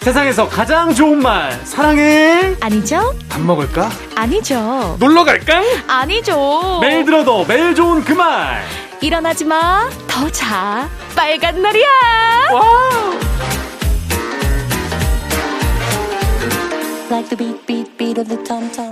[0.00, 3.14] 세상에서 가장 좋은 말 사랑해 아니죠?
[3.28, 3.90] 밥 먹을까?
[4.16, 4.96] 아니죠.
[4.98, 5.60] 놀러 갈까?
[5.88, 6.78] 아니죠.
[6.80, 8.62] 매일 들어도 매일 좋은 그 말
[9.02, 9.88] 일어나지 마.
[10.06, 10.88] 더 자.
[11.14, 11.86] 빨간 날이야.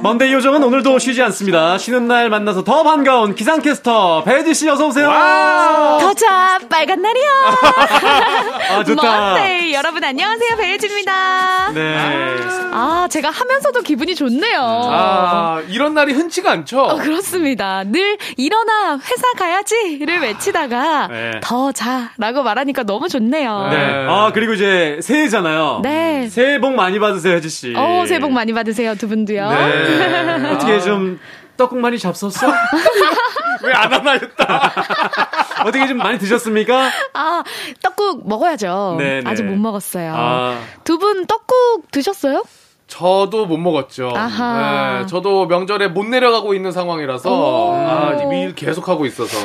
[0.02, 5.07] 먼데이 요정은 오늘도 쉬지 않습니다 쉬는 날 만나서 더 반가운 기상캐스터 배지 씨 어서 오세요
[6.00, 6.59] 더 자.
[6.68, 7.28] 빨간 날이야.
[8.70, 10.57] 아 좋다 먼데이 여러분 안녕하세요.
[10.57, 11.72] 배혜지입니다.
[11.72, 12.37] 네
[12.70, 14.61] 아, 제가 하면서도 기분이 좋네요.
[14.62, 16.81] 아, 이런 날이 흔치가 않죠?
[16.83, 17.83] 어, 그렇습니다.
[17.85, 21.31] 늘 일어나 회사 가야지를 외치다가 네.
[21.42, 23.68] 더 자라고 말하니까 너무 좋네요.
[23.70, 24.07] 네.
[24.09, 26.28] 아 그리고 이제 새해잖아요 네.
[26.31, 29.48] 새해 복 많이 받으세요 혜지 씨 어, 새해 복 많이 받으세요, 두 분도요.
[29.50, 30.50] 네.
[30.54, 31.18] 어떻게 좀
[31.56, 32.46] 떡국 많이 잡섰어?
[33.64, 34.72] 왜 안 하나 했다.
[35.66, 36.90] 어떻게 좀 많이 드셨습니까?
[37.14, 37.42] 아,
[37.82, 38.94] 떡국 먹어야죠.
[38.98, 39.28] 네, 네.
[39.30, 40.12] 아직 못 먹었어요.
[40.16, 42.44] 아, 두분 떡국 드셨어요?
[42.86, 44.12] 저도 못 먹었죠.
[44.14, 47.74] 네, 저도 명절에 못 내려가고 있는 상황이라서 오.
[47.74, 49.36] 아, 일 계속 하고 있어서.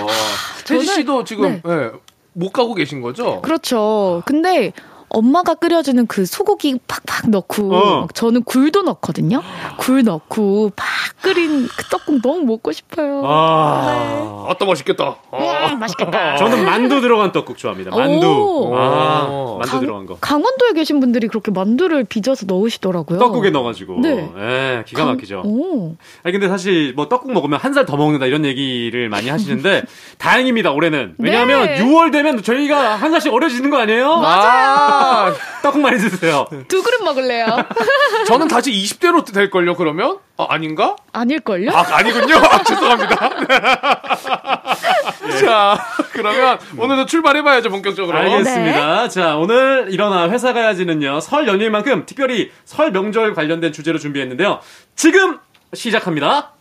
[0.60, 1.72] 혜지 저는- 씨도 지금 네.
[1.74, 1.92] 예,
[2.34, 3.42] 못 가고 계신 거죠?
[3.42, 4.22] 그렇죠.
[4.26, 4.72] 근데
[5.14, 8.08] 엄마가 끓여주는 그 소고기 팍팍 넣고 어.
[8.14, 9.42] 저는 굴도 넣거든요.
[9.78, 10.88] 굴 넣고 팍
[11.22, 13.22] 끓인 그 떡국 너무 먹고 싶어요.
[13.26, 14.48] 아.
[14.50, 15.16] 아따 맛있겠다.
[15.32, 15.68] 어.
[15.72, 16.36] 음, 맛있겠다.
[16.38, 17.96] 저는 만두 들어간 떡국 좋아합니다.
[17.96, 18.28] 만두.
[18.28, 18.76] 오.
[18.76, 20.18] 아, 만두 강- 들어간 거.
[20.20, 23.20] 강원도에 계신 분들이 그렇게 만두를 빚어서 넣으시더라고요.
[23.20, 24.00] 떡국에 넣어가지고.
[24.02, 24.30] 네.
[24.38, 25.44] 예, 기가 강- 막히죠.
[25.46, 25.96] 오.
[26.24, 29.84] 아니, 근데 사실 뭐 떡국 먹으면 한 살 더 먹는다 이런 얘기를 많이 하시는데
[30.18, 31.16] 다행입니다, 올해는.
[31.20, 31.84] 왜냐하면 네.
[31.84, 34.12] 6월 되면 저희가 한 살씩 어려지는 거 아니에요?
[34.24, 35.03] 아,
[35.62, 36.48] 떡국 많이 드세요.
[36.68, 37.46] 두 그릇 먹을래요?
[38.28, 40.20] 저는 다시 20대로 될걸요, 그러면?
[40.38, 40.96] 아, 아닌가?
[41.12, 41.72] 아닐걸요?
[41.72, 42.36] 아, 아니군요.
[42.38, 43.30] 아, 죄송합니다.
[45.40, 48.18] 자, 그러면 오늘도 출발해봐야죠, 본격적으로.
[48.18, 49.10] 알겠습니다.
[49.10, 54.60] 자, 오늘 일어나 회사 가야지는요, 설 연휴인 만큼 특별히 설 명절 관련된 주제로 준비했는데요.
[54.96, 55.40] 지금
[55.74, 56.54] 시작합니다.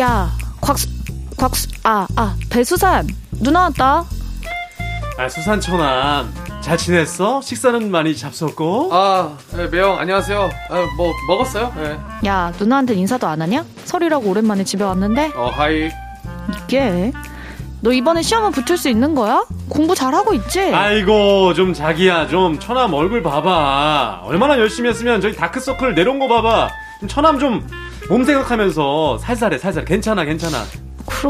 [0.00, 0.88] 야, 곽수,
[1.36, 3.06] 곽수, 아, 아, 배수산.
[3.40, 4.04] 누나 왔다.
[5.18, 6.32] 아, 수산 처남.
[6.60, 7.40] 잘 지냈어?
[7.42, 8.88] 식사는 많이 잡쉈고?
[8.92, 10.50] 아, 네, 매형, 안녕하세요.
[10.70, 11.72] 아, 뭐, 먹었어요?
[11.76, 11.98] 네.
[12.26, 13.64] 야, 누나한테 인사도 안 하냐?
[13.84, 15.32] 설이라고 오랜만에 집에 왔는데?
[15.36, 15.90] 어, hi.
[16.64, 17.12] 이게.
[17.82, 19.44] 너 이번에 시험은 붙을 수 있는 거야?
[19.68, 20.60] 공부 잘하고 있지?
[20.72, 24.22] 아이고, 좀 자기야, 좀 처남 얼굴 봐봐.
[24.24, 26.70] 얼마나 열심히 했으면 저기 다크서클 내려온 거 봐봐.
[27.00, 29.84] 좀 천암 좀몸 생각하면서 살살해, 살살.
[29.84, 30.62] 괜찮아, 괜찮아.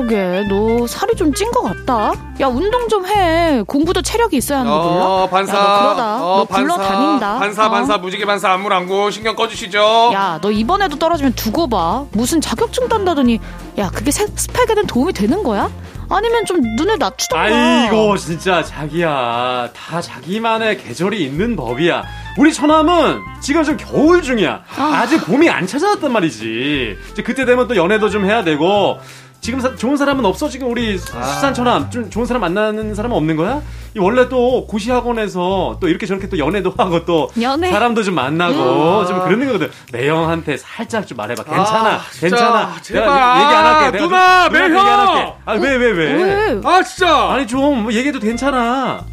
[0.04, 2.12] 그러게, 너 살이 좀 찐 것 같다.
[2.40, 3.62] 야, 운동 좀 해.
[3.66, 5.04] 공부도 체력이 있어야 하는 거 몰라?
[5.06, 5.56] 어, 반사.
[5.56, 6.16] 야, 너 그러다.
[6.24, 7.38] 어, 너 굴러 다닌다.
[7.38, 7.70] 반사, 어?
[7.70, 9.12] 반사, 무지개 반사, 안무랑구.
[9.12, 10.10] 신경 꺼주시죠.
[10.12, 12.04] 야, 너 이번에도 떨어지면 두고 봐.
[12.12, 13.38] 무슨 자격증 딴다더니,
[13.78, 15.70] 야, 그게 세- 스펙에는 도움이 되는 거야?
[16.10, 17.44] 아니면 좀 눈을 낮추던가.
[17.44, 19.70] 아이고, 진짜 자기야.
[19.74, 22.02] 다 자기만의 계절이 있는 법이야.
[22.36, 24.62] 우리 천암은 지금 좀 겨울 중이야.
[24.76, 26.96] 아 직 봄이 안 찾아왔단 말이지.
[27.12, 28.98] 이제 그때 되면 또 연애도 좀 해야 되고,
[29.44, 33.36] 지금 사- 좋은 사람은 없어 지금 우리 수- 수산처럼 좀 좋은 사람 만나는 사람은 없는
[33.36, 33.60] 거야?
[33.94, 37.70] 이 원래 또 고시학원에서 또 이렇게 저렇게 또 연애도 하고 또 연애.
[37.70, 39.70] 사람도 좀 만나고 좀 그러는 거거든.
[39.92, 41.44] 매형한테 살짝 좀 말해봐.
[41.44, 42.00] 괜찮아, 아.
[42.18, 42.72] 괜찮아.
[42.80, 43.04] 제발.
[43.04, 43.90] 내가 얘기 안 할게.
[43.98, 44.70] 내가 누나, 누나한테 매형!
[44.78, 45.32] 얘기 안 할게.
[45.44, 46.12] 아, 왜, 왜, 왜?
[46.22, 46.60] 왜?
[46.64, 47.28] 아 진짜.
[47.30, 49.04] 아니 좀뭐 얘기해도 괜찮아.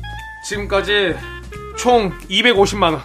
[0.48, 1.14] 지금까지
[1.78, 3.02] 총 250만 원.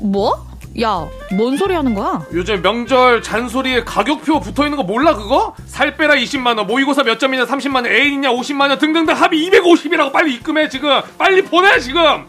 [0.00, 0.46] 뭐?
[0.80, 2.24] 야, 뭔 소리 하는 거야?
[2.32, 5.54] 요즘 명절 잔소리에 가격표 붙어 있는 거 몰라 그거?
[5.66, 9.50] 살 빼라 20만 원, 모의고사 몇 점이냐 30만 원, 애인 있냐 50만 원 등등등 합의
[9.50, 11.00] 250이라고 빨리 입금해 지금.
[11.18, 12.24] 빨리 보내 지금.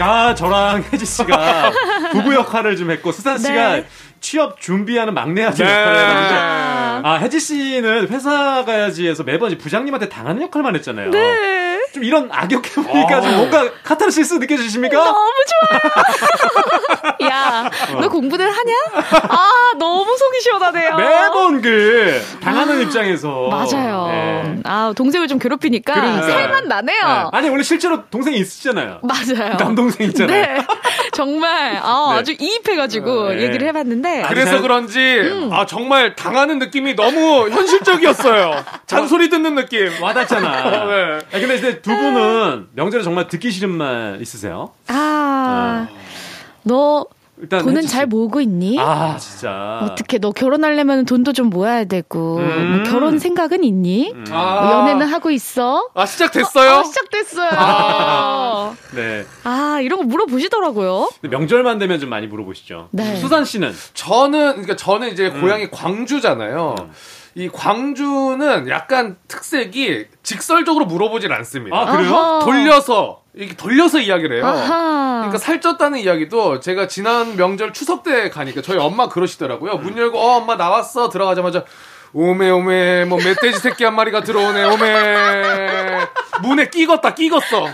[0.00, 1.70] 아, 저랑 혜지 씨가
[2.12, 3.86] 부부 역할을 좀 했고 수산 씨가 네.
[4.20, 5.70] 취업 준비하는 막내 아들 네.
[5.70, 6.34] 역할을 했는데
[7.04, 11.10] 아, 혜지 씨는 회사 가야지에서 매번 부장님한테 당하는 역할만 했잖아요.
[11.10, 11.71] 네.
[11.92, 14.96] 좀 이런 악역 해보니까 좀 뭔가 카타르시스 느껴지십니까?
[15.04, 17.28] 너무 좋아.
[17.28, 18.74] 야, 너 공부들 하냐?
[19.28, 20.96] 아, 너무 속이 시원하네요.
[20.96, 24.06] 매번 그 당하는 입장에서 맞아요.
[24.10, 24.60] 네.
[24.64, 26.22] 아, 동생을 좀 괴롭히니까 그러니까.
[26.26, 27.00] 살만 나네요.
[27.00, 27.24] 네.
[27.32, 29.00] 아니 원래 실제로 동생이 있으시잖아요.
[29.02, 29.56] 맞아요.
[29.58, 30.42] 남동생 있잖아요.
[30.42, 30.66] 네.
[31.12, 32.18] 정말 아, 네.
[32.20, 33.42] 아주 이입해가지고 네.
[33.42, 35.50] 얘기를 해봤는데 그래서 잘- 그런지 음.
[35.52, 38.64] 아 정말 당하는 느낌이 너무 현실적이었어요.
[38.86, 39.90] 잔소리 듣는 느낌.
[40.00, 40.84] 와닿잖아.
[40.86, 41.18] 네.
[41.18, 44.70] 아, 근데 이제 두 분은 명절에 정말 듣기 싫은 말 있으세요?
[44.88, 45.88] 아,
[46.62, 47.06] 너
[47.38, 47.88] 일단 돈은 씨.
[47.88, 48.78] 잘 모으고 있니?
[48.78, 49.80] 아 진짜.
[49.82, 52.72] 어떻게 너 결혼하려면 돈도 좀 모아야 되고 음.
[52.76, 54.12] 뭐 결혼 생각은 있니?
[54.14, 55.88] 뭐 아, 연애는 하고 있어?
[55.94, 56.70] 아 시작됐어요?
[56.70, 57.48] 아, 시작됐어요.
[57.52, 58.74] 아.
[58.94, 59.24] 네.
[59.82, 61.08] 이런 거 물어보시더라고요.
[61.22, 62.88] 명절만 되면 좀 많이 물어보시죠.
[62.92, 63.16] 네.
[63.16, 65.40] 수산 씨는 저는 그러니까 저는 이제 음.
[65.40, 66.76] 고향이 광주잖아요.
[67.34, 71.76] 이 광주는 약간 특색이 직설적으로 물어보질 않습니다.
[71.76, 72.14] 아 그래요?
[72.14, 72.38] 아하.
[72.44, 74.46] 돌려서 이렇게 돌려서 이야기를 해요.
[74.46, 75.26] 아하.
[75.26, 79.76] 그러니까 살쪘다는 이야기도 제가 지난 명절 추석 때 가니까 저희 엄마 그러시더라고요.
[79.78, 81.64] 문 열고 어 엄마 나왔어 들어가자마자
[82.12, 85.16] 오메 오메 뭐 멧돼지 새끼 한 마리가 들어오네 오메
[86.42, 87.72] 문에 끼겄다 끼겄어.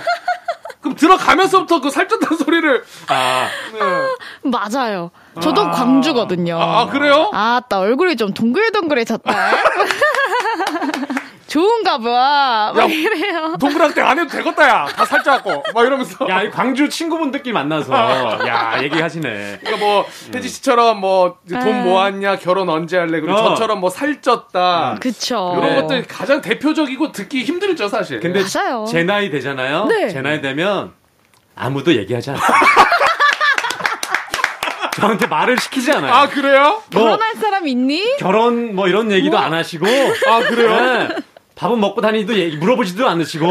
[0.81, 3.81] 그럼 들어가면서부터 그 살쪘다는 소리를 아 네.
[4.49, 5.11] 맞아요.
[5.40, 6.59] 저도 광주거든요.
[6.61, 7.31] 아, 아, 그래요?
[7.33, 9.33] 아따 얼굴이 좀 동글동글해졌다.
[11.48, 12.72] 좋은가 봐.
[12.77, 13.57] 막 야, 이래요.
[13.59, 14.85] 동그랗게 안 해도 되겠다 야.
[14.85, 16.29] 다 살쪄갖고 막 이러면서.
[16.29, 17.94] 야, 이 광주 친구분들끼리 만나서
[18.46, 19.61] 야 얘기하시네.
[19.62, 21.83] 그러니까 뭐 혜지 씨처럼 뭐돈 아.
[21.85, 23.48] 모았냐 결혼 언제 할래 그리고 어.
[23.48, 25.55] 저처럼 뭐 살쪘다 그쵸.
[25.57, 25.81] 이런 네.
[25.81, 28.20] 것들 가장 대표적이고 듣기 힘들죠 사실.
[28.20, 28.85] 근데 맞아요.
[28.87, 29.87] 제 나이 되잖아요.
[29.87, 30.11] 네.
[30.11, 30.92] 제 나이 되면
[31.57, 32.42] 아무도 얘기하지 않아요.
[34.99, 36.13] 저한테 말을 시키지 않아요.
[36.13, 36.83] 아 그래요?
[36.93, 38.17] 뭐 결혼할 사람 있니?
[38.19, 40.69] 결혼 뭐 이런 얘기도 안 하시고 아 그래요?
[41.09, 41.09] 네.
[41.55, 43.49] 밥은 먹고 다니도 얘기 물어보지도 않으시고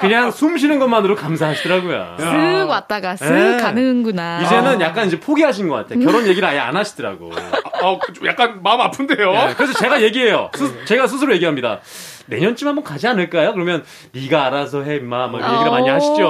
[0.00, 2.16] 그냥 숨 쉬는 것만으로 감사하시더라고요.
[2.18, 3.56] 쓱 왔다가 쓱 네.
[3.62, 4.40] 가는구나.
[4.42, 6.00] 이제는 약간 이제 포기하신 것 같아요.
[6.00, 7.32] 결혼 얘기를 아예 안 하시더라고.
[7.82, 9.30] 어, 좀 약간 마음 아픈데요.
[9.32, 10.50] 네, 그래서 제가 얘기해요.
[10.54, 11.80] 스- 제가 스스로 얘기합니다.
[12.26, 13.52] 내년쯤 한번 가지 않을까요?
[13.52, 15.28] 그러면 네가 알아서 해, 임마.
[15.28, 15.94] 뭐 이런 얘기를 많이 어.
[15.94, 16.26] 하시죠.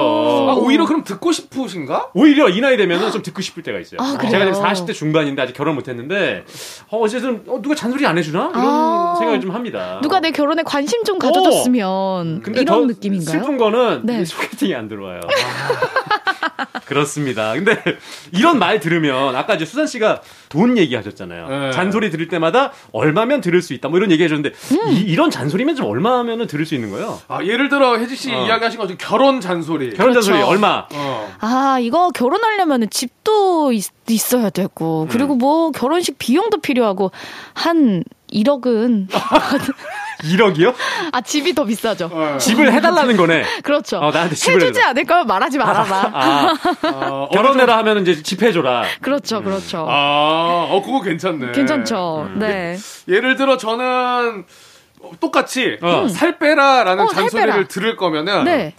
[0.49, 2.11] 아, 오히려 그럼 듣고 싶으신가?
[2.13, 3.99] 오히려 이 나이 되면은 좀 듣고 싶을 때가 있어요.
[4.01, 4.31] 아, 그래요?
[4.31, 6.45] 제가 지금 40대 중반인데 아직 결혼 못 했는데,
[6.89, 8.51] 어, 어쨌든, 어, 누가 잔소리 안 해주나?
[8.53, 9.15] 이런 아.
[9.17, 9.99] 생각을 좀 합니다.
[10.01, 13.39] 누가 내 결혼에 관심 좀 가져줬으면 근데 이런 더 느낌인가요?
[13.39, 14.21] 슬픈 거는 네.
[14.21, 15.21] 이 소개팅이 안 들어와요.
[16.85, 17.53] 그렇습니다.
[17.53, 17.77] 근데
[18.31, 21.47] 이런 말 들으면 아까 이제 수산 씨가 돈 얘기하셨잖아요.
[21.47, 21.71] 네.
[21.71, 23.89] 잔소리 들을 때마다 얼마면 들을 수 있다.
[23.89, 24.91] 뭐 이런 얘기 해줬는데 음.
[24.91, 27.19] 이, 런 잔소리면 좀 얼마면은 들을 수 있는 거예요?
[27.27, 28.45] 아, 예를 들어 혜지 씨 어.
[28.45, 29.93] 이야기하신 것처럼 결혼 잔소리.
[29.93, 30.51] 결혼 잔소리 그렇죠.
[30.51, 30.87] 얼마?
[30.93, 31.33] 어.
[31.39, 33.85] 아, 이거 결혼하려면 집도 있,
[34.33, 35.07] 어야 되고, 음.
[35.09, 37.11] 그리고 뭐 결혼식 비용도 필요하고,
[37.53, 39.07] 한 1억은,
[40.23, 40.73] 1억이요?
[41.11, 42.09] 아, 집이 더 비싸죠.
[42.11, 42.37] 어.
[42.39, 43.43] 집을 해달라는 거네.
[43.63, 43.97] 그렇죠.
[43.97, 44.89] 어, 나한테 집을 해주지 해줘.
[44.89, 46.11] 않을 거면 말하지 말아봐.
[46.13, 46.53] 아,
[46.93, 48.83] 어, 결혼해라 하면 이제 집 해줘라.
[49.01, 49.85] 그렇죠, 그렇죠.
[49.89, 51.51] 아, 어, 그거 괜찮네.
[51.51, 52.29] 괜찮죠.
[52.33, 52.39] 음.
[52.39, 52.77] 네.
[53.07, 54.45] 예를 들어 저는
[55.19, 56.07] 똑같이 어.
[56.09, 57.67] 살 빼라라는 어, 살 잔소리를 빼라.
[57.67, 58.73] 들을 거면은 네.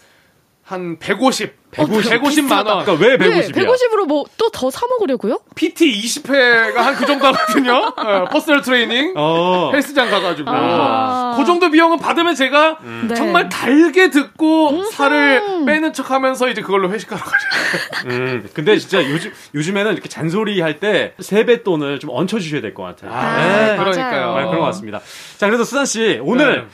[0.69, 2.85] 한 150, 150, 150 만 원.
[2.85, 3.55] 그러니까 왜 네, 150이야?
[3.67, 5.41] 150으로 뭐 또 더 사 먹으려고요?
[5.55, 7.73] PT 20회가 한 그 정도 하거든요.
[7.97, 9.15] 어, personal training.
[9.17, 9.71] 어.
[9.73, 11.37] 헬스장 가가지고 아.
[11.39, 13.15] 그 정도 비용은 받으면 제가 네.
[13.15, 17.47] 정말 달게 듣고 살을 빼는 척하면서 이제 그걸로 회식하러 가죠.
[18.09, 23.11] 음, 근데 진짜 요즘, 요즘에는 이렇게 잔소리 할 때 세뱃돈을 좀 얹혀주셔야 될 것 같아요.
[23.13, 23.37] 아,
[23.73, 23.77] 네.
[23.79, 24.35] 그러니까요.
[24.37, 25.01] 네, 그런 것 같습니다.
[25.39, 26.67] 자, 그래서 수산 씨, 오늘 네.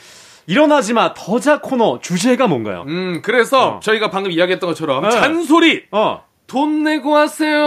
[0.46, 2.84] 일어나지 마 더자 코너 주제가 뭔가요?
[2.86, 3.80] 음 그래서 어.
[3.80, 5.10] 저희가 방금 이야기했던 것처럼 네.
[5.10, 7.62] 잔소리 어, 돈 내고 하세요.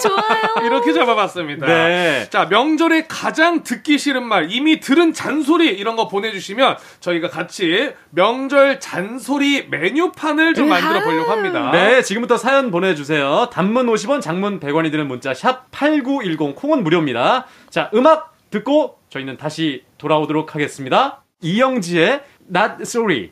[0.00, 0.42] 좋아요.
[0.66, 1.66] 이렇게 잡아봤습니다.
[1.66, 2.26] 네.
[2.28, 8.78] 자, 명절에 가장 듣기 싫은 말, 이미 들은 잔소리 이런 거 보내주시면 저희가 같이 명절
[8.78, 11.70] 잔소리 메뉴판을 좀 만들어 보려고 합니다.
[11.72, 13.48] 네, 지금부터 사연 보내주세요.
[13.50, 17.46] 단문 50원, 장문 100원이 드는 문자, 샵 8910, 콩은 무료입니다.
[17.70, 21.21] 자, 음악 듣고 저희는 다시 돌아오도록 하겠습니다.
[21.42, 22.24] 이영지의
[22.54, 23.30] Not Sorry.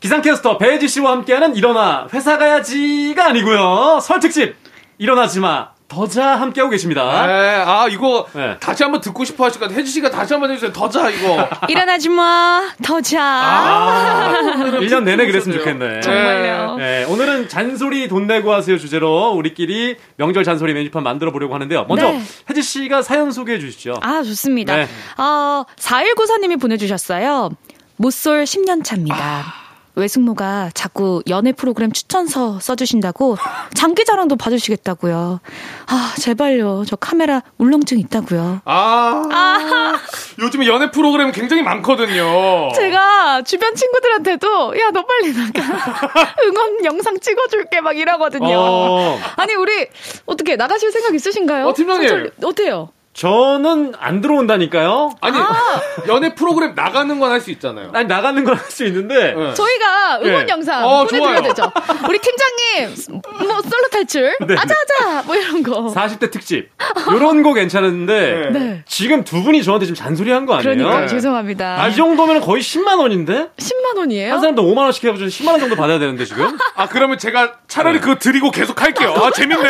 [0.00, 4.00] 기상캐스터 배지 씨와 함께하는 일어나 회사 가야지가 아니고요.
[4.02, 4.54] 설 특집
[4.98, 7.26] 일어나지 마 더자 함께하고 계십니다.
[7.26, 8.56] 네, 아, 이거 네.
[8.58, 9.78] 다시 한번 듣고 싶어 하실 것 같아요.
[9.78, 10.72] 혜지 씨가 다시 한번 해주세요.
[10.72, 11.48] 더자, 이거.
[11.68, 12.62] 일어나지 마.
[12.82, 13.22] 더 자.
[13.22, 14.34] 아,
[14.80, 15.58] 1년 내내 그랬으면.
[15.58, 16.00] 좋겠네.
[16.00, 16.76] 정말요.
[16.78, 21.84] 네, 오늘은 잔소리 돈 내고 하세요 주제로 우리끼리 명절 잔소리 메뉴판 만들어 보려고 하는데요.
[21.88, 22.22] 먼저 네.
[22.50, 23.94] 혜지 씨가 사연 소개해 주시죠.
[24.00, 24.74] 아, 좋습니다.
[24.76, 24.88] 네.
[25.18, 27.50] 어, 4194님이 보내주셨어요.
[27.96, 29.63] 못쏠 10년 차입니다.
[29.96, 33.36] 외숙모가 자꾸 연애 프로그램 추천서 써주신다고
[33.74, 35.40] 장기자랑도 봐주시겠다고요.
[35.86, 36.84] 아, 제발요.
[36.86, 38.62] 저 카메라 울렁증 있다고요.
[38.64, 39.94] 아,
[40.40, 42.72] 요즘에 연애 프로그램 굉장히 많거든요.
[42.74, 45.62] 제가 주변 친구들한테도 야, 너 빨리 나가.
[46.44, 48.46] 응원 영상 찍어줄게 막 이러거든요.
[48.58, 49.86] 어, 아니, 우리
[50.26, 51.66] 어떻게 나가실 생각 있으신가요?
[51.68, 52.30] 어, 팀장님.
[52.42, 52.90] 어때요?
[53.14, 55.12] 저는 안 들어온다니까요.
[55.20, 55.38] 아니,
[56.08, 57.90] 연애 프로그램 나가는 건 할 수 있잖아요.
[57.94, 59.54] 아니 나가는 건 할 수 있는데 네.
[59.54, 60.52] 저희가 응원 네.
[60.52, 61.42] 영상 어, 보내드려야 좋아요.
[61.54, 61.72] 되죠.
[62.08, 63.14] 우리 팀장님
[63.46, 64.54] 뭐 솔로 탈출, 네.
[64.54, 65.92] 아자아자 뭐 이런 거.
[65.94, 66.70] 40대 특집
[67.12, 68.82] 요런 거 괜찮은데 네.
[68.86, 70.74] 지금 두 분이 저한테 지금 잔소리한 거 아니에요?
[70.76, 71.06] 그러니까 네.
[71.06, 71.82] 죄송합니다.
[71.82, 74.32] 아, 이 정도면 거의 10만 원인데 10만 원이에요?
[74.32, 78.00] 한 사람도 5만 원씩 해가지고 10만 원 정도 받아야 되는데 지금 아, 그러면 제가 차라리
[78.00, 79.14] 그거 드리고 계속 할게요.
[79.16, 79.62] 아, 재밌네.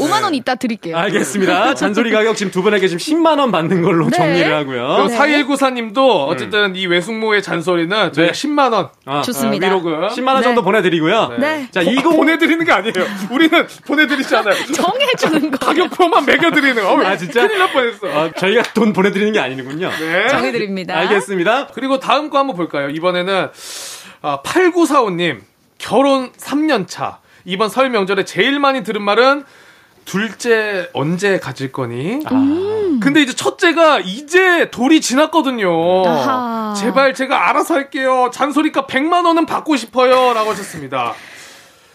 [0.00, 0.96] 5만 원 이따 드릴게요.
[0.96, 1.74] 알겠습니다.
[1.76, 4.16] 잔소리 가격 지금 두 분에게 지금 10만 원 받는 걸로 네.
[4.16, 5.06] 정리를 하고요.
[5.06, 5.16] 네.
[5.18, 8.38] 4194님도 어쨌든 이 외숙모의 잔소리는 저희가 네.
[8.48, 9.66] 10만 원 아, 좋습니다.
[9.66, 10.42] 위로금 10만 원 네.
[10.42, 11.36] 정도 보내드리고요.
[11.38, 11.68] 네.
[11.70, 12.92] 자, 보- 이거 보내드리는 게 아니에요.
[13.30, 14.54] 우리는 보내드리지 않아요.
[14.74, 15.58] 정해주는 거.
[15.58, 17.04] 가격표만 매겨드리는 거.
[17.04, 17.46] 아, 진짜?
[17.46, 18.06] 큰일 날 뻔했어.
[18.08, 19.90] 아, 저희가 돈 보내드리는 게 아니군요.
[19.98, 20.28] 네.
[20.28, 20.96] 정해드립니다.
[20.96, 21.68] 알겠습니다.
[21.74, 22.88] 그리고 다음 거 한번 볼까요?
[22.88, 23.48] 이번에는
[24.22, 25.40] 아, 8945님
[25.78, 29.44] 결혼 3년 차 이번 설 명절에 제일 많이 들은 말은
[30.04, 32.22] 둘째 언제 가질 거니?
[33.00, 36.04] 근데 이제 첫째가 이제 돌이 지났거든요.
[36.06, 36.74] 아하.
[36.76, 38.30] 제발 제가 알아서 할게요.
[38.32, 41.14] 잔소리값 100만 원은 받고 싶어요라고 하셨습니다.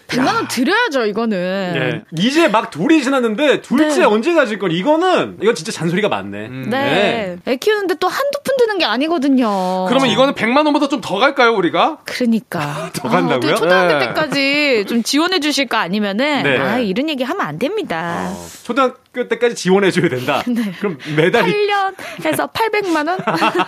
[0.08, 1.72] 100만 원 드려야죠, 이거는.
[1.76, 2.02] 예.
[2.22, 4.04] 이제 막 돌이 지났는데 둘째 네.
[4.04, 6.46] 언제 가질 건 이거는 이건 진짜 잔소리가 많네.
[6.46, 6.66] 음.
[6.70, 7.36] 네.
[7.46, 9.86] 애 키우는데 또 한두 푼 드는 게 아니거든요.
[9.88, 11.98] 그러면 이거는 100만 원보다 좀 더 갈까요, 우리가?
[12.04, 12.90] 그러니까.
[12.96, 13.36] 더 간다고요?
[13.52, 14.06] 어떻게 초등학교 네.
[14.06, 16.58] 때까지 좀 지원해 주실 거 아니면은 네.
[16.58, 18.30] 아, 이런 얘기 하면 안 됩니다.
[18.32, 20.42] 어, 초등학교 때까지 지원해 줘야 된다.
[20.48, 20.72] 네.
[20.80, 21.94] 그럼 매달 8년
[22.24, 23.18] 해서 800만 원?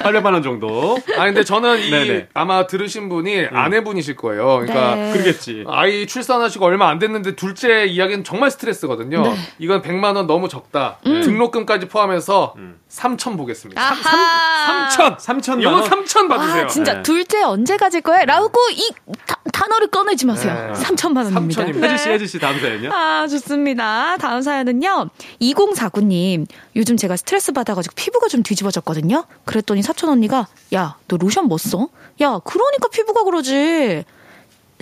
[0.00, 0.98] 800만 원 정도.
[1.16, 2.28] 아 근데 저는 이 네네.
[2.34, 4.58] 아마 들으신 분이 아내분이실 거예요.
[4.60, 5.12] 그러니까 네.
[5.12, 5.64] 그러겠지.
[5.68, 9.22] 아이 출산하시고 얼마 안 됐는데 둘째 이야기는 정말 스트레스거든요.
[9.22, 9.34] 네.
[9.58, 10.98] 이건 100만 원 너무 적다.
[11.04, 12.54] 등록금까지 포함해서
[12.90, 13.80] 3천 보겠습니다.
[13.80, 13.84] 음.
[14.04, 14.88] 아하.
[14.88, 15.18] 3천.
[15.18, 15.82] 3천만 이건 원.
[15.84, 16.64] 3천 받으세요.
[16.64, 17.02] 아, 진짜 네.
[17.02, 18.24] 둘째 언제 가질 거야?
[18.24, 18.90] 라고 이
[19.26, 20.72] 다- 단어를 꺼내지 마세요.
[20.74, 20.80] 네.
[20.82, 21.64] 3천만 원입니다.
[21.64, 21.82] 3천입니다.
[21.84, 22.90] 혜지 씨, 혜지 씨 다음 사연요.
[22.92, 24.16] 아, 좋습니다.
[24.18, 25.08] 다음 사연은요.
[25.40, 26.46] 2049 님.
[26.76, 29.24] 요즘 제가 스트레스 받아 가지고 피부가 좀 뒤집어졌거든요.
[29.44, 31.88] 그랬더니 사촌 언니가, 야, 너 로션 뭐 써?
[32.20, 34.04] 야, 그러니까 피부가 그러지.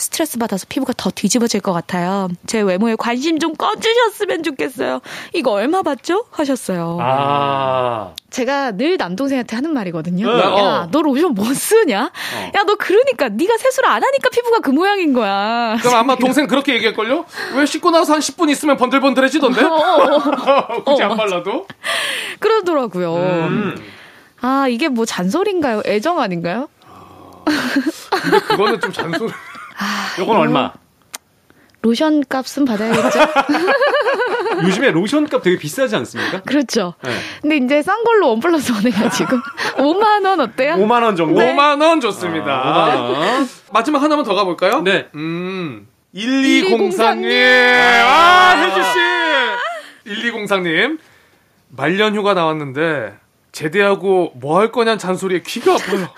[0.00, 2.28] 스트레스 받아서 피부가 더 뒤집어질 것 같아요.
[2.46, 5.00] 제 외모에 관심 좀 꺼주셨으면 좋겠어요.
[5.34, 6.24] 이거 얼마 받죠?
[6.30, 6.98] 하셨어요.
[7.00, 8.14] 아.
[8.30, 10.32] 제가 늘 남동생한테 하는 말이거든요.
[10.32, 10.88] 네, 야, 어.
[10.90, 11.98] 너 로션 뭐 쓰냐?
[11.98, 15.76] 야, 너 그러니까 네가 세수를 안 하니까 피부가 그 모양인 거야.
[15.80, 17.24] 그럼 아마 동생 그렇게 얘기할 걸요?
[17.54, 19.60] 왜 씻고 나서 한 10분 있으면 번들번들해지던데?
[20.86, 21.66] 굳이 안 발라도?
[22.38, 23.14] 그러더라고요.
[23.16, 23.76] 음.
[24.40, 25.82] 아, 이게 뭐 잔소리인가요?
[25.84, 26.68] 애정 아닌가요?
[28.10, 29.32] 근데 그거는 좀 잔소리.
[30.18, 30.72] 요건 얼마?
[31.82, 33.18] 로션 값은 받아야겠죠?
[34.64, 36.42] 요즘에 로션 값 되게 비싸지 않습니까?
[36.42, 36.94] 그렇죠.
[37.02, 37.10] 네.
[37.40, 39.36] 근데 이제 싼 걸로 원 플러스 원 해가지고
[39.78, 40.74] 5만 원 어때요?
[40.74, 41.40] 5만 원 정도.
[41.40, 42.52] 5만 원 좋습니다.
[42.52, 43.48] 아, 5만 원.
[43.72, 44.82] 마지막 하나만 더 가볼까요?
[44.82, 45.08] 네.
[45.14, 45.86] 음.
[46.14, 48.02] 1204님.
[48.04, 48.56] 아,
[50.04, 50.20] 혜주씨!
[50.30, 50.98] 1204님.
[51.68, 53.14] 말년 휴가 나왔는데,
[53.52, 56.08] 제대하고 뭐 할 거냐는 잔소리에 귀가 아파요.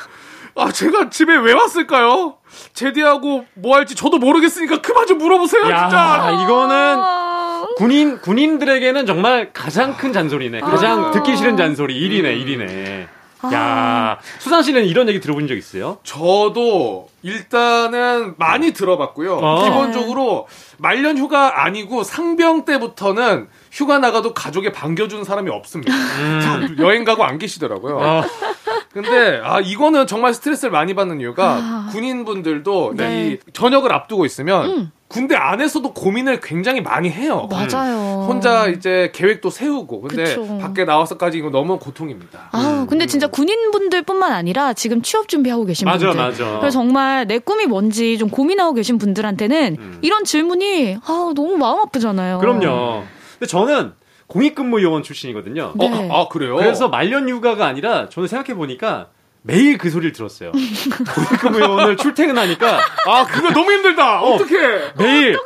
[0.54, 2.36] 아, 제가 집에 왜 왔을까요?
[2.74, 6.42] 제대하고 뭐 할지 저도 모르겠으니까 그만 좀 물어보세요, 야, 진짜!
[6.44, 10.60] 이거는 아, 군인 군인들에게는 정말 가장 큰 잔소리네.
[10.60, 11.10] 가장 아.
[11.12, 13.08] 듣기 싫은 잔소리 1위네, 1위네.
[13.52, 15.98] 야, 수산 씨는 이런 얘기 들어본 적 있어요?
[16.04, 19.36] 저도 일단은 많이 들어봤고요.
[19.36, 19.64] 어.
[19.64, 20.46] 기본적으로
[20.78, 25.92] 말년 휴가 아니고 상병 때부터는 휴가 나가도 가족에 반겨주는 사람이 없습니다.
[26.78, 27.96] 여행 가고 안 계시더라고요.
[27.98, 28.22] 어,
[28.92, 31.88] 근데 아 이거는 정말 스트레스를 많이 받는 이유가 아.
[31.92, 33.38] 군인분들도 네.
[33.44, 34.90] 이 전역을 앞두고 있으면 음.
[35.08, 37.46] 군대 안에서도 고민을 굉장히 많이 해요.
[37.50, 38.26] 맞아요.
[38.26, 40.58] 혼자 이제 계획도 세우고 근데 그쵸.
[40.58, 42.48] 밖에 나와서까지 이거 너무 고통입니다.
[42.52, 46.22] 아, 근데 진짜 군인분들뿐만 아니라 지금 취업 준비하고 계신 맞아, 분들.
[46.22, 46.44] 맞아.
[46.60, 49.98] 그래서 정말 내 꿈이 뭔지 좀 고민하고 계신 분들한테는 음.
[50.00, 52.38] 이런 질문이 아, 너무 마음 아프잖아요.
[52.38, 53.02] 그럼요.
[53.38, 53.92] 근데 저는
[54.32, 55.72] 공익근무 요원 출신이거든요.
[55.76, 55.90] 네.
[55.92, 56.56] 어, 아 그래요?
[56.56, 59.08] 그래서 말년 휴가가 아니라 저는 생각해 보니까
[59.42, 60.52] 매일 그 소리를 들었어요.
[61.14, 64.22] 공익근무요원을 출퇴근하니까 아 그거 너무 힘들다.
[64.22, 64.34] 어.
[64.34, 64.38] 어.
[64.38, 64.56] 떻게
[64.96, 65.36] 매일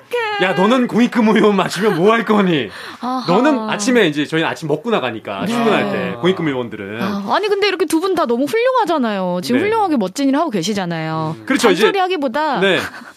[0.42, 2.68] 야 너는 공익근무요원 맞추면 뭐 할 거니?
[3.00, 3.24] 아하.
[3.26, 5.46] 너는 아침에 이제 저희는 아침 먹고 나가니까 네.
[5.46, 9.40] 출근할 때 공익근무요원들은 아, 아니 근데 이렇게 두 분 다 너무 훌륭하잖아요.
[9.42, 9.64] 지금 네.
[9.66, 11.36] 훌륭하게 멋진 일 하고 계시잖아요.
[11.46, 12.78] 그렇죠, 이제- 잔소리 하기보다 네.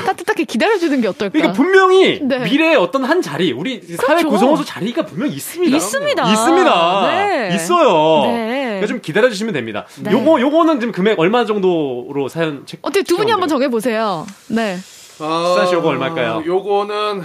[0.00, 1.32] 따뜻하게 기다려주는 게 어떨까?
[1.32, 2.38] 그러니까 분명히 네.
[2.40, 4.28] 미래의 어떤 한 자리, 우리 사회 그렇죠.
[4.30, 5.76] 구성원소 자리가 분명 히 있습니다.
[5.76, 6.30] 있습니다.
[6.32, 7.06] 있습니다.
[7.10, 7.54] 네.
[7.54, 8.30] 있어요.
[8.30, 8.64] 네.
[8.64, 9.86] 그러니까 좀 기다려 주시면 됩니다.
[10.00, 10.12] 네.
[10.12, 14.26] 요거 요거는 지금 금액 얼마 정도로 사연 책 어떻게 두 분이 한번 정해보세요.
[14.48, 14.78] 네.
[15.20, 16.42] 아, 수산 씨 요거 얼마일까요?
[16.46, 17.22] 요거는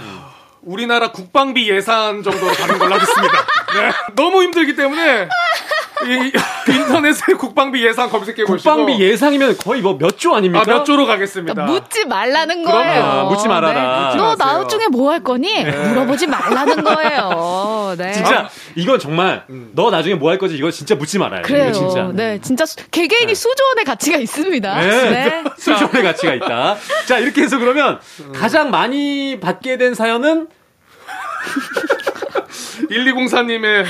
[0.62, 3.32] 우리나라 국방비 예산 정도로 가는 걸로 하겠습니다.
[3.74, 3.92] 네.
[4.14, 5.49] 너무 힘들기 때문에 이,
[6.68, 10.62] 인터넷에 국방비 예산 검색해 보시고 국방비 예상이면 거의 뭐 몇 조 아닙니까?
[10.62, 11.54] 아, 몇 조로 가겠습니다.
[11.54, 12.82] 그러니까 묻지 말라는 그럼요.
[12.82, 13.02] 거예요.
[13.04, 14.06] 아, 묻지 말아라.
[14.06, 14.34] 묻지 너.
[14.36, 15.64] 나중에 뭐 할 거니?
[15.64, 17.94] 물어보지 말라는 거예요.
[17.98, 18.12] 네.
[18.12, 19.44] 진짜 이건 정말
[19.74, 21.42] 너 나중에 뭐 할 거지 이거 진짜 묻지 말아요.
[21.42, 21.64] 그래요.
[21.70, 22.10] 이거 진짜.
[22.14, 24.80] 네, 진짜 수- 개개인이 수조원의 가치가 있습니다.
[24.80, 25.10] 네.
[25.10, 25.44] 네.
[25.58, 26.76] 수준의 가치가 있다.
[27.06, 27.98] 자, 이렇게 해서 그러면
[28.34, 30.48] 가장 많이 받게 된 사연은
[32.90, 33.84] 1204님의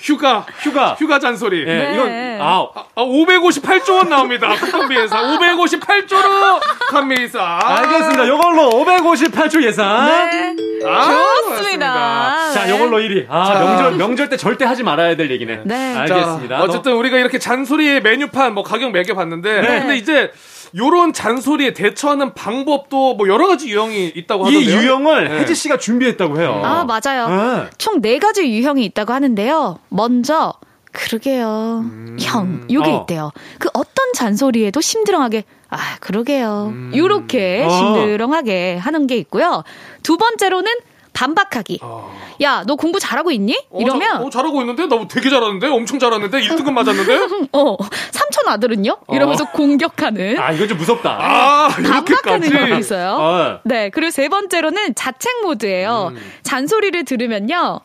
[0.00, 0.96] 휴가 휴가.
[0.98, 1.60] 휴가 잔소리.
[1.60, 1.94] 예, 네.
[1.94, 4.48] 이건 아, 아, 558조 원 나옵니다.
[4.48, 7.58] 국방비 예산 558조로 감미사.
[7.62, 8.26] 알겠습니다.
[8.26, 10.06] 요걸로 558조 예산.
[10.06, 10.56] 네.
[10.86, 12.52] 아, 좋습니다.
[12.52, 12.70] 자, 네.
[12.70, 13.26] 요걸로 1위.
[13.28, 13.58] 아, 자.
[13.60, 15.62] 명절 명절 때 절대 하지 말아야 될 얘기네.
[15.64, 15.94] 네.
[15.94, 16.62] 자, 알겠습니다.
[16.62, 19.80] 어쨌든 우리가 이렇게 잔소리의 메뉴판 뭐 가격 매겨봤는데 네.
[19.80, 20.32] 근데 이제
[20.76, 24.80] 요런 잔소리에 대처하는 방법도 뭐 여러 가지 유형이 있다고 이 하던데요.
[24.80, 25.38] 유형을 네.
[25.40, 26.60] 혜지 씨가 준비했다고 해요.
[26.64, 27.28] 아, 맞아요.
[27.28, 27.70] 네.
[27.78, 29.78] 총네 가지 유형이 있다고 하는데요.
[29.88, 30.54] 먼저,
[30.92, 31.84] 그러게요.
[32.20, 33.00] 형, 요게 어.
[33.00, 33.30] 있대요.
[33.58, 36.72] 그 어떤 잔소리에도 심드렁하게, 아, 그러게요.
[36.94, 37.70] 요렇게 어.
[37.70, 39.62] 심드렁하게 하는 게 있고요.
[40.02, 40.70] 두 번째로는
[41.12, 41.80] 반박하기.
[41.82, 42.16] 어.
[42.42, 43.56] 야, 너 공부 잘하고 있니?
[43.70, 47.76] 어, 이러면, 자, 어, 잘하고 있는데 나 되게 잘하는데 엄청 잘하는데 1등급 맞았는데 어,
[48.10, 48.96] 삼촌 아들은요?
[49.12, 50.38] 이러면서 공격하는.
[50.38, 51.18] 아, 이건 좀 무섭다.
[51.20, 53.16] 아 반박하는 이렇게까지 거 있어요.
[53.18, 53.60] 어.
[53.64, 56.12] 네, 그리고 세 번째로는 자책 모드예요.
[56.42, 57.80] 잔소리를 들으면요.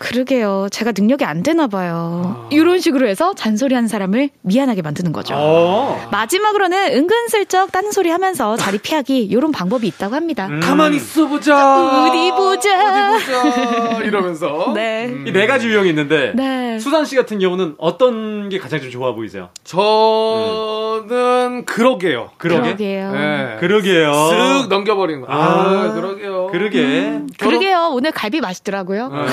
[0.00, 0.68] 그러게요.
[0.70, 2.48] 제가 능력이 안 되나 봐요.
[2.50, 5.34] 이런 식으로 해서 잔소리하는 사람을 미안하게 만드는 거죠.
[5.36, 6.08] 어.
[6.10, 10.46] 마지막으로는 은근슬쩍 딴 소리 하면서 자리 피하기 이런 방법이 있다고 합니다.
[10.46, 10.60] 음.
[10.60, 12.06] 가만히 있어 보자.
[12.06, 13.14] 어디 보자.
[13.14, 13.98] 어디 보자.
[14.02, 15.04] 이러면서 네.
[15.06, 15.26] 음.
[15.28, 16.78] 이네 가지 유형이 있는데 네.
[16.78, 19.50] 수산 씨 같은 경우는 어떤 게 가장 좀 좋아 보이세요?
[19.64, 22.30] 저는 그러게요.
[22.38, 22.62] 그러게.
[22.62, 23.12] 그러게요.
[23.12, 23.56] 네.
[23.60, 24.12] 그러게요.
[24.12, 25.30] 쓱 넘겨버리는 거.
[25.30, 26.46] 아, 아, 그러게요.
[26.46, 27.20] 그러게.
[27.38, 27.90] 그러게요.
[27.92, 29.10] 오늘 갈비 맛있더라고요.
[29.12, 29.26] 어.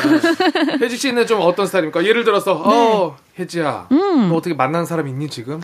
[0.82, 2.06] 혜지 씨는 좀 어떤 스타일입니까?
[2.06, 4.30] 예를 들어서, 어, 혜지야, 음.
[4.30, 5.62] 너 어떻게 만난 사람 있니 지금?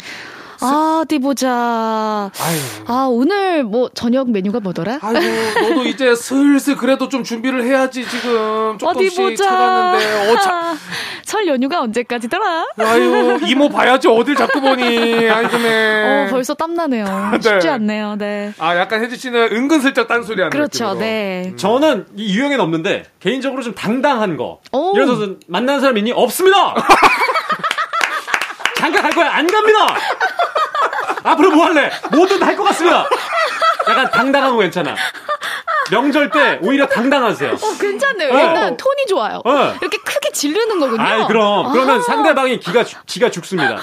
[0.64, 1.50] 아, 어디 보자.
[1.50, 2.60] 아유.
[2.88, 5.00] 아, 오늘 뭐 저녁 메뉴가 뭐더라?
[5.02, 5.20] 아이고,
[5.62, 9.44] 너도 이제 슬슬 그래도 좀 준비를 해야지 지금 어디 조금씩 보자.
[9.50, 10.74] 찾았는데, 어, 자,
[11.26, 12.68] 설 연휴가 언제까지더라?
[12.80, 16.04] 아유, 이모 봐야지 어딜 자꾸 보니, 아이고네.
[16.04, 17.06] 어, 벌써 땀 나네요.
[17.34, 17.40] 네.
[17.42, 18.16] 쉽지 않네요.
[18.18, 18.54] 네.
[18.60, 20.86] 아, 약간 혜지 씨는 은근슬쩍 딴소리 하는 그렇죠.
[20.94, 21.00] 느낌으로.
[21.00, 21.54] 네.
[21.58, 24.60] 저는 이 유형엔 없는데 개인적으로 좀 당당한 거.
[24.72, 24.94] 오.
[24.96, 26.12] 예를 들어서 만난 사람 있니?
[26.14, 26.76] 없습니다.
[28.78, 29.32] 잠깐 갈 거야.
[29.34, 29.96] 안 갑니다.
[31.24, 31.90] 앞으로 뭐 할래?
[32.12, 33.08] 뭐든 할 것 같습니다.
[33.90, 34.96] 약간 당당한 거 괜찮아.
[35.92, 37.52] 명절 때 오히려 당당하세요.
[37.54, 38.34] 어, 괜찮네요.
[38.34, 38.40] 어.
[38.40, 39.42] 약간 톤이 좋아요.
[39.44, 39.74] 어.
[39.82, 41.02] 이렇게 크게 지르는 거군요.
[41.02, 42.02] 아이 그럼 그러면 아.
[42.02, 43.82] 상대방이 기가 죽- 기가 죽습니다.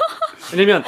[0.52, 0.82] 왜냐면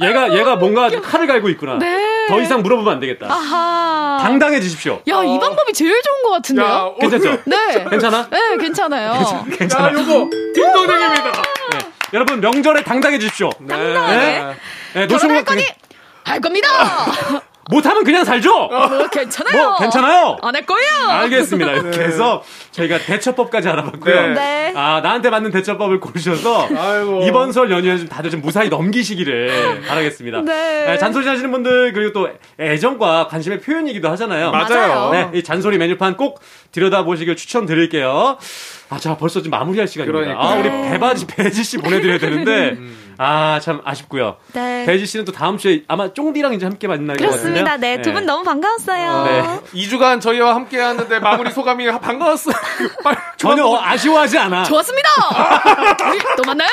[0.00, 1.78] 얘가 얘가 뭔가 칼을 갈고 있구나.
[1.78, 2.26] 네.
[2.28, 3.26] 더 이상 물어보면 안 되겠다.
[3.28, 4.18] 아하.
[4.22, 5.02] 당당해지십시오.
[5.08, 6.94] 야, 이 방법이 제일 좋은 것 야, 같은데요?
[7.00, 7.42] 괜찮죠?
[7.44, 7.84] 네.
[7.90, 8.28] 괜찮아?
[8.30, 9.44] 네, 괜찮아요.
[9.58, 9.88] 괜찮아.
[9.88, 11.32] 야, 요거, 딩동댕입니다.
[11.72, 11.78] 네.
[12.14, 13.50] 여러분 명절에 당당해지십시오.
[13.68, 14.16] 당당하게.
[14.16, 14.56] 네.
[14.94, 15.64] 네, 결혼할 노총각 거니?
[16.24, 16.68] 할 겁니다.
[17.70, 18.50] 못하면 그냥 살죠.
[18.68, 19.62] 뭐 괜찮아요.
[19.68, 20.36] 뭐 괜찮아요.
[20.42, 21.08] 안 할 거예요.
[21.08, 21.70] 알겠습니다.
[21.72, 22.42] 이렇게 해서
[22.72, 24.14] 저희가 대처법까지 알아봤고요.
[24.14, 24.34] 네.
[24.34, 24.72] 네.
[24.76, 27.22] 아 나한테 맞는 대처법을 고르셔서 아이고.
[27.24, 30.42] 이번 설 연휴에 좀 다들 좀 무사히 넘기시기를 바라겠습니다.
[30.42, 30.98] 네.
[30.98, 34.50] 잔소리 하시는 분들 그리고 또 애정과 관심의 표현이기도 하잖아요.
[34.50, 35.10] 맞아요.
[35.12, 36.40] 네, 이 잔소리 메뉴판 꼭
[36.72, 38.38] 들여다보시길 추천드릴게요.
[38.90, 40.34] 아, 자, 벌써 좀 마무리할 시간입니다.
[40.34, 40.44] 그러니까.
[40.52, 40.90] 아, 우리 네.
[40.90, 42.76] 배바지, 배지 씨 보내드려야 되는데,
[43.18, 44.36] 아, 참 아쉽고요.
[44.52, 44.84] 네.
[44.86, 47.64] 배지 씨는 또 다음 주에 아마 쫑디랑 이제 함께 만날 것 같은데요.
[47.64, 47.76] 그렇습니다.
[47.76, 49.24] 네, 두 분 너무 반가웠어요.
[49.24, 49.60] 네.
[49.86, 52.54] 2주간 저희와 함께 하는데 마무리 소감이 반가웠어요.
[53.02, 54.64] 빨리 전혀 어, 아쉬워하지 않아.
[54.64, 55.08] 좋았습니다.
[56.36, 56.68] 또 만나요.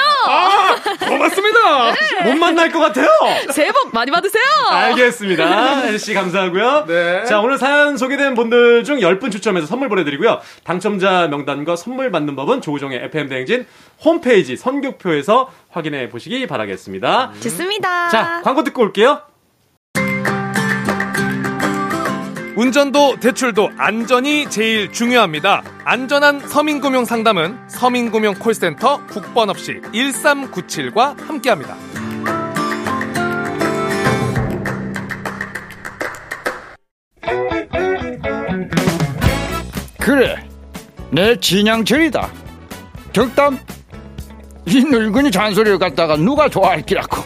[1.08, 1.94] 고맙습니다.
[2.26, 3.08] 못 만날 것 같아요.
[3.52, 4.44] 새해 복 많이 받으세요.
[4.70, 5.82] 알겠습니다.
[5.82, 6.86] 혜지 씨 감사하고요.
[6.88, 7.24] 네.
[7.26, 10.40] 자, 오늘 사연 소개된 분들 중 10분 추첨해서 선물 보내드리고요.
[10.64, 13.66] 당첨자 명단과 선물 받는 법은 조우종의 FM대행진
[14.04, 17.34] 홈페이지 선교표에서 확인해 보시기 바라겠습니다.
[17.40, 18.10] 좋습니다.
[18.10, 19.22] 자, 광고 듣고 올게요.
[22.56, 25.64] 운전도 대출도 안전이 제일 중요합니다.
[25.86, 31.78] 안전한 서민금융 상담은 서민금융 콜센터 국번 없이 1397과 함께합니다.
[40.02, 40.46] 그래,
[41.12, 42.30] 내 진양철이다.
[43.14, 43.58] 덕담,
[44.70, 47.24] 이 늙은이 잔소리를 갖다가 누가 좋아할 기라고.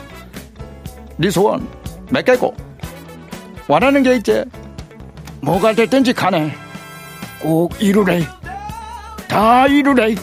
[1.18, 1.68] 네 소원
[2.10, 2.54] 몇 개고?
[3.68, 4.46] 원하는 게 있지?
[5.42, 6.54] 뭐가 됐든지 간에
[7.42, 8.26] 꼭 이루래.
[9.28, 10.16] 다 이루래.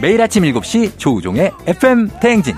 [0.00, 2.56] 매일 아침 7시 조우종의 FM 대행진.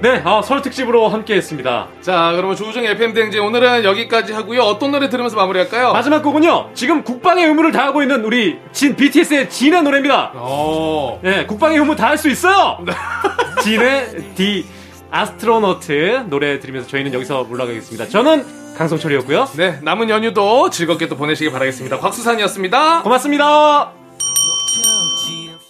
[0.00, 1.88] 네, 아, 설 특집으로 함께 했습니다.
[2.00, 4.60] 자, 그러면 조우정의 FM 대행진 오늘은 여기까지 하고요.
[4.62, 5.92] 어떤 노래 들으면서 마무리할까요?
[5.92, 10.32] 마지막 곡은요, 지금 국방의 의무를 다하고 있는 우리 진, BTS의 진의 노래입니다.
[10.36, 11.18] 어.
[11.22, 12.78] 네, 국방의 의무 다 할 수 있어요!
[13.62, 14.64] 진의 디
[15.10, 18.06] 아스트로너트 노래 들으면서 저희는 여기서 물러가겠습니다.
[18.08, 18.44] 저는
[18.76, 19.48] 강성철이었고요.
[19.56, 21.98] 네, 남은 연휴도 즐겁게 또 보내시길 바라겠습니다.
[21.98, 23.02] 곽수산이었습니다.
[23.02, 23.90] 고맙습니다.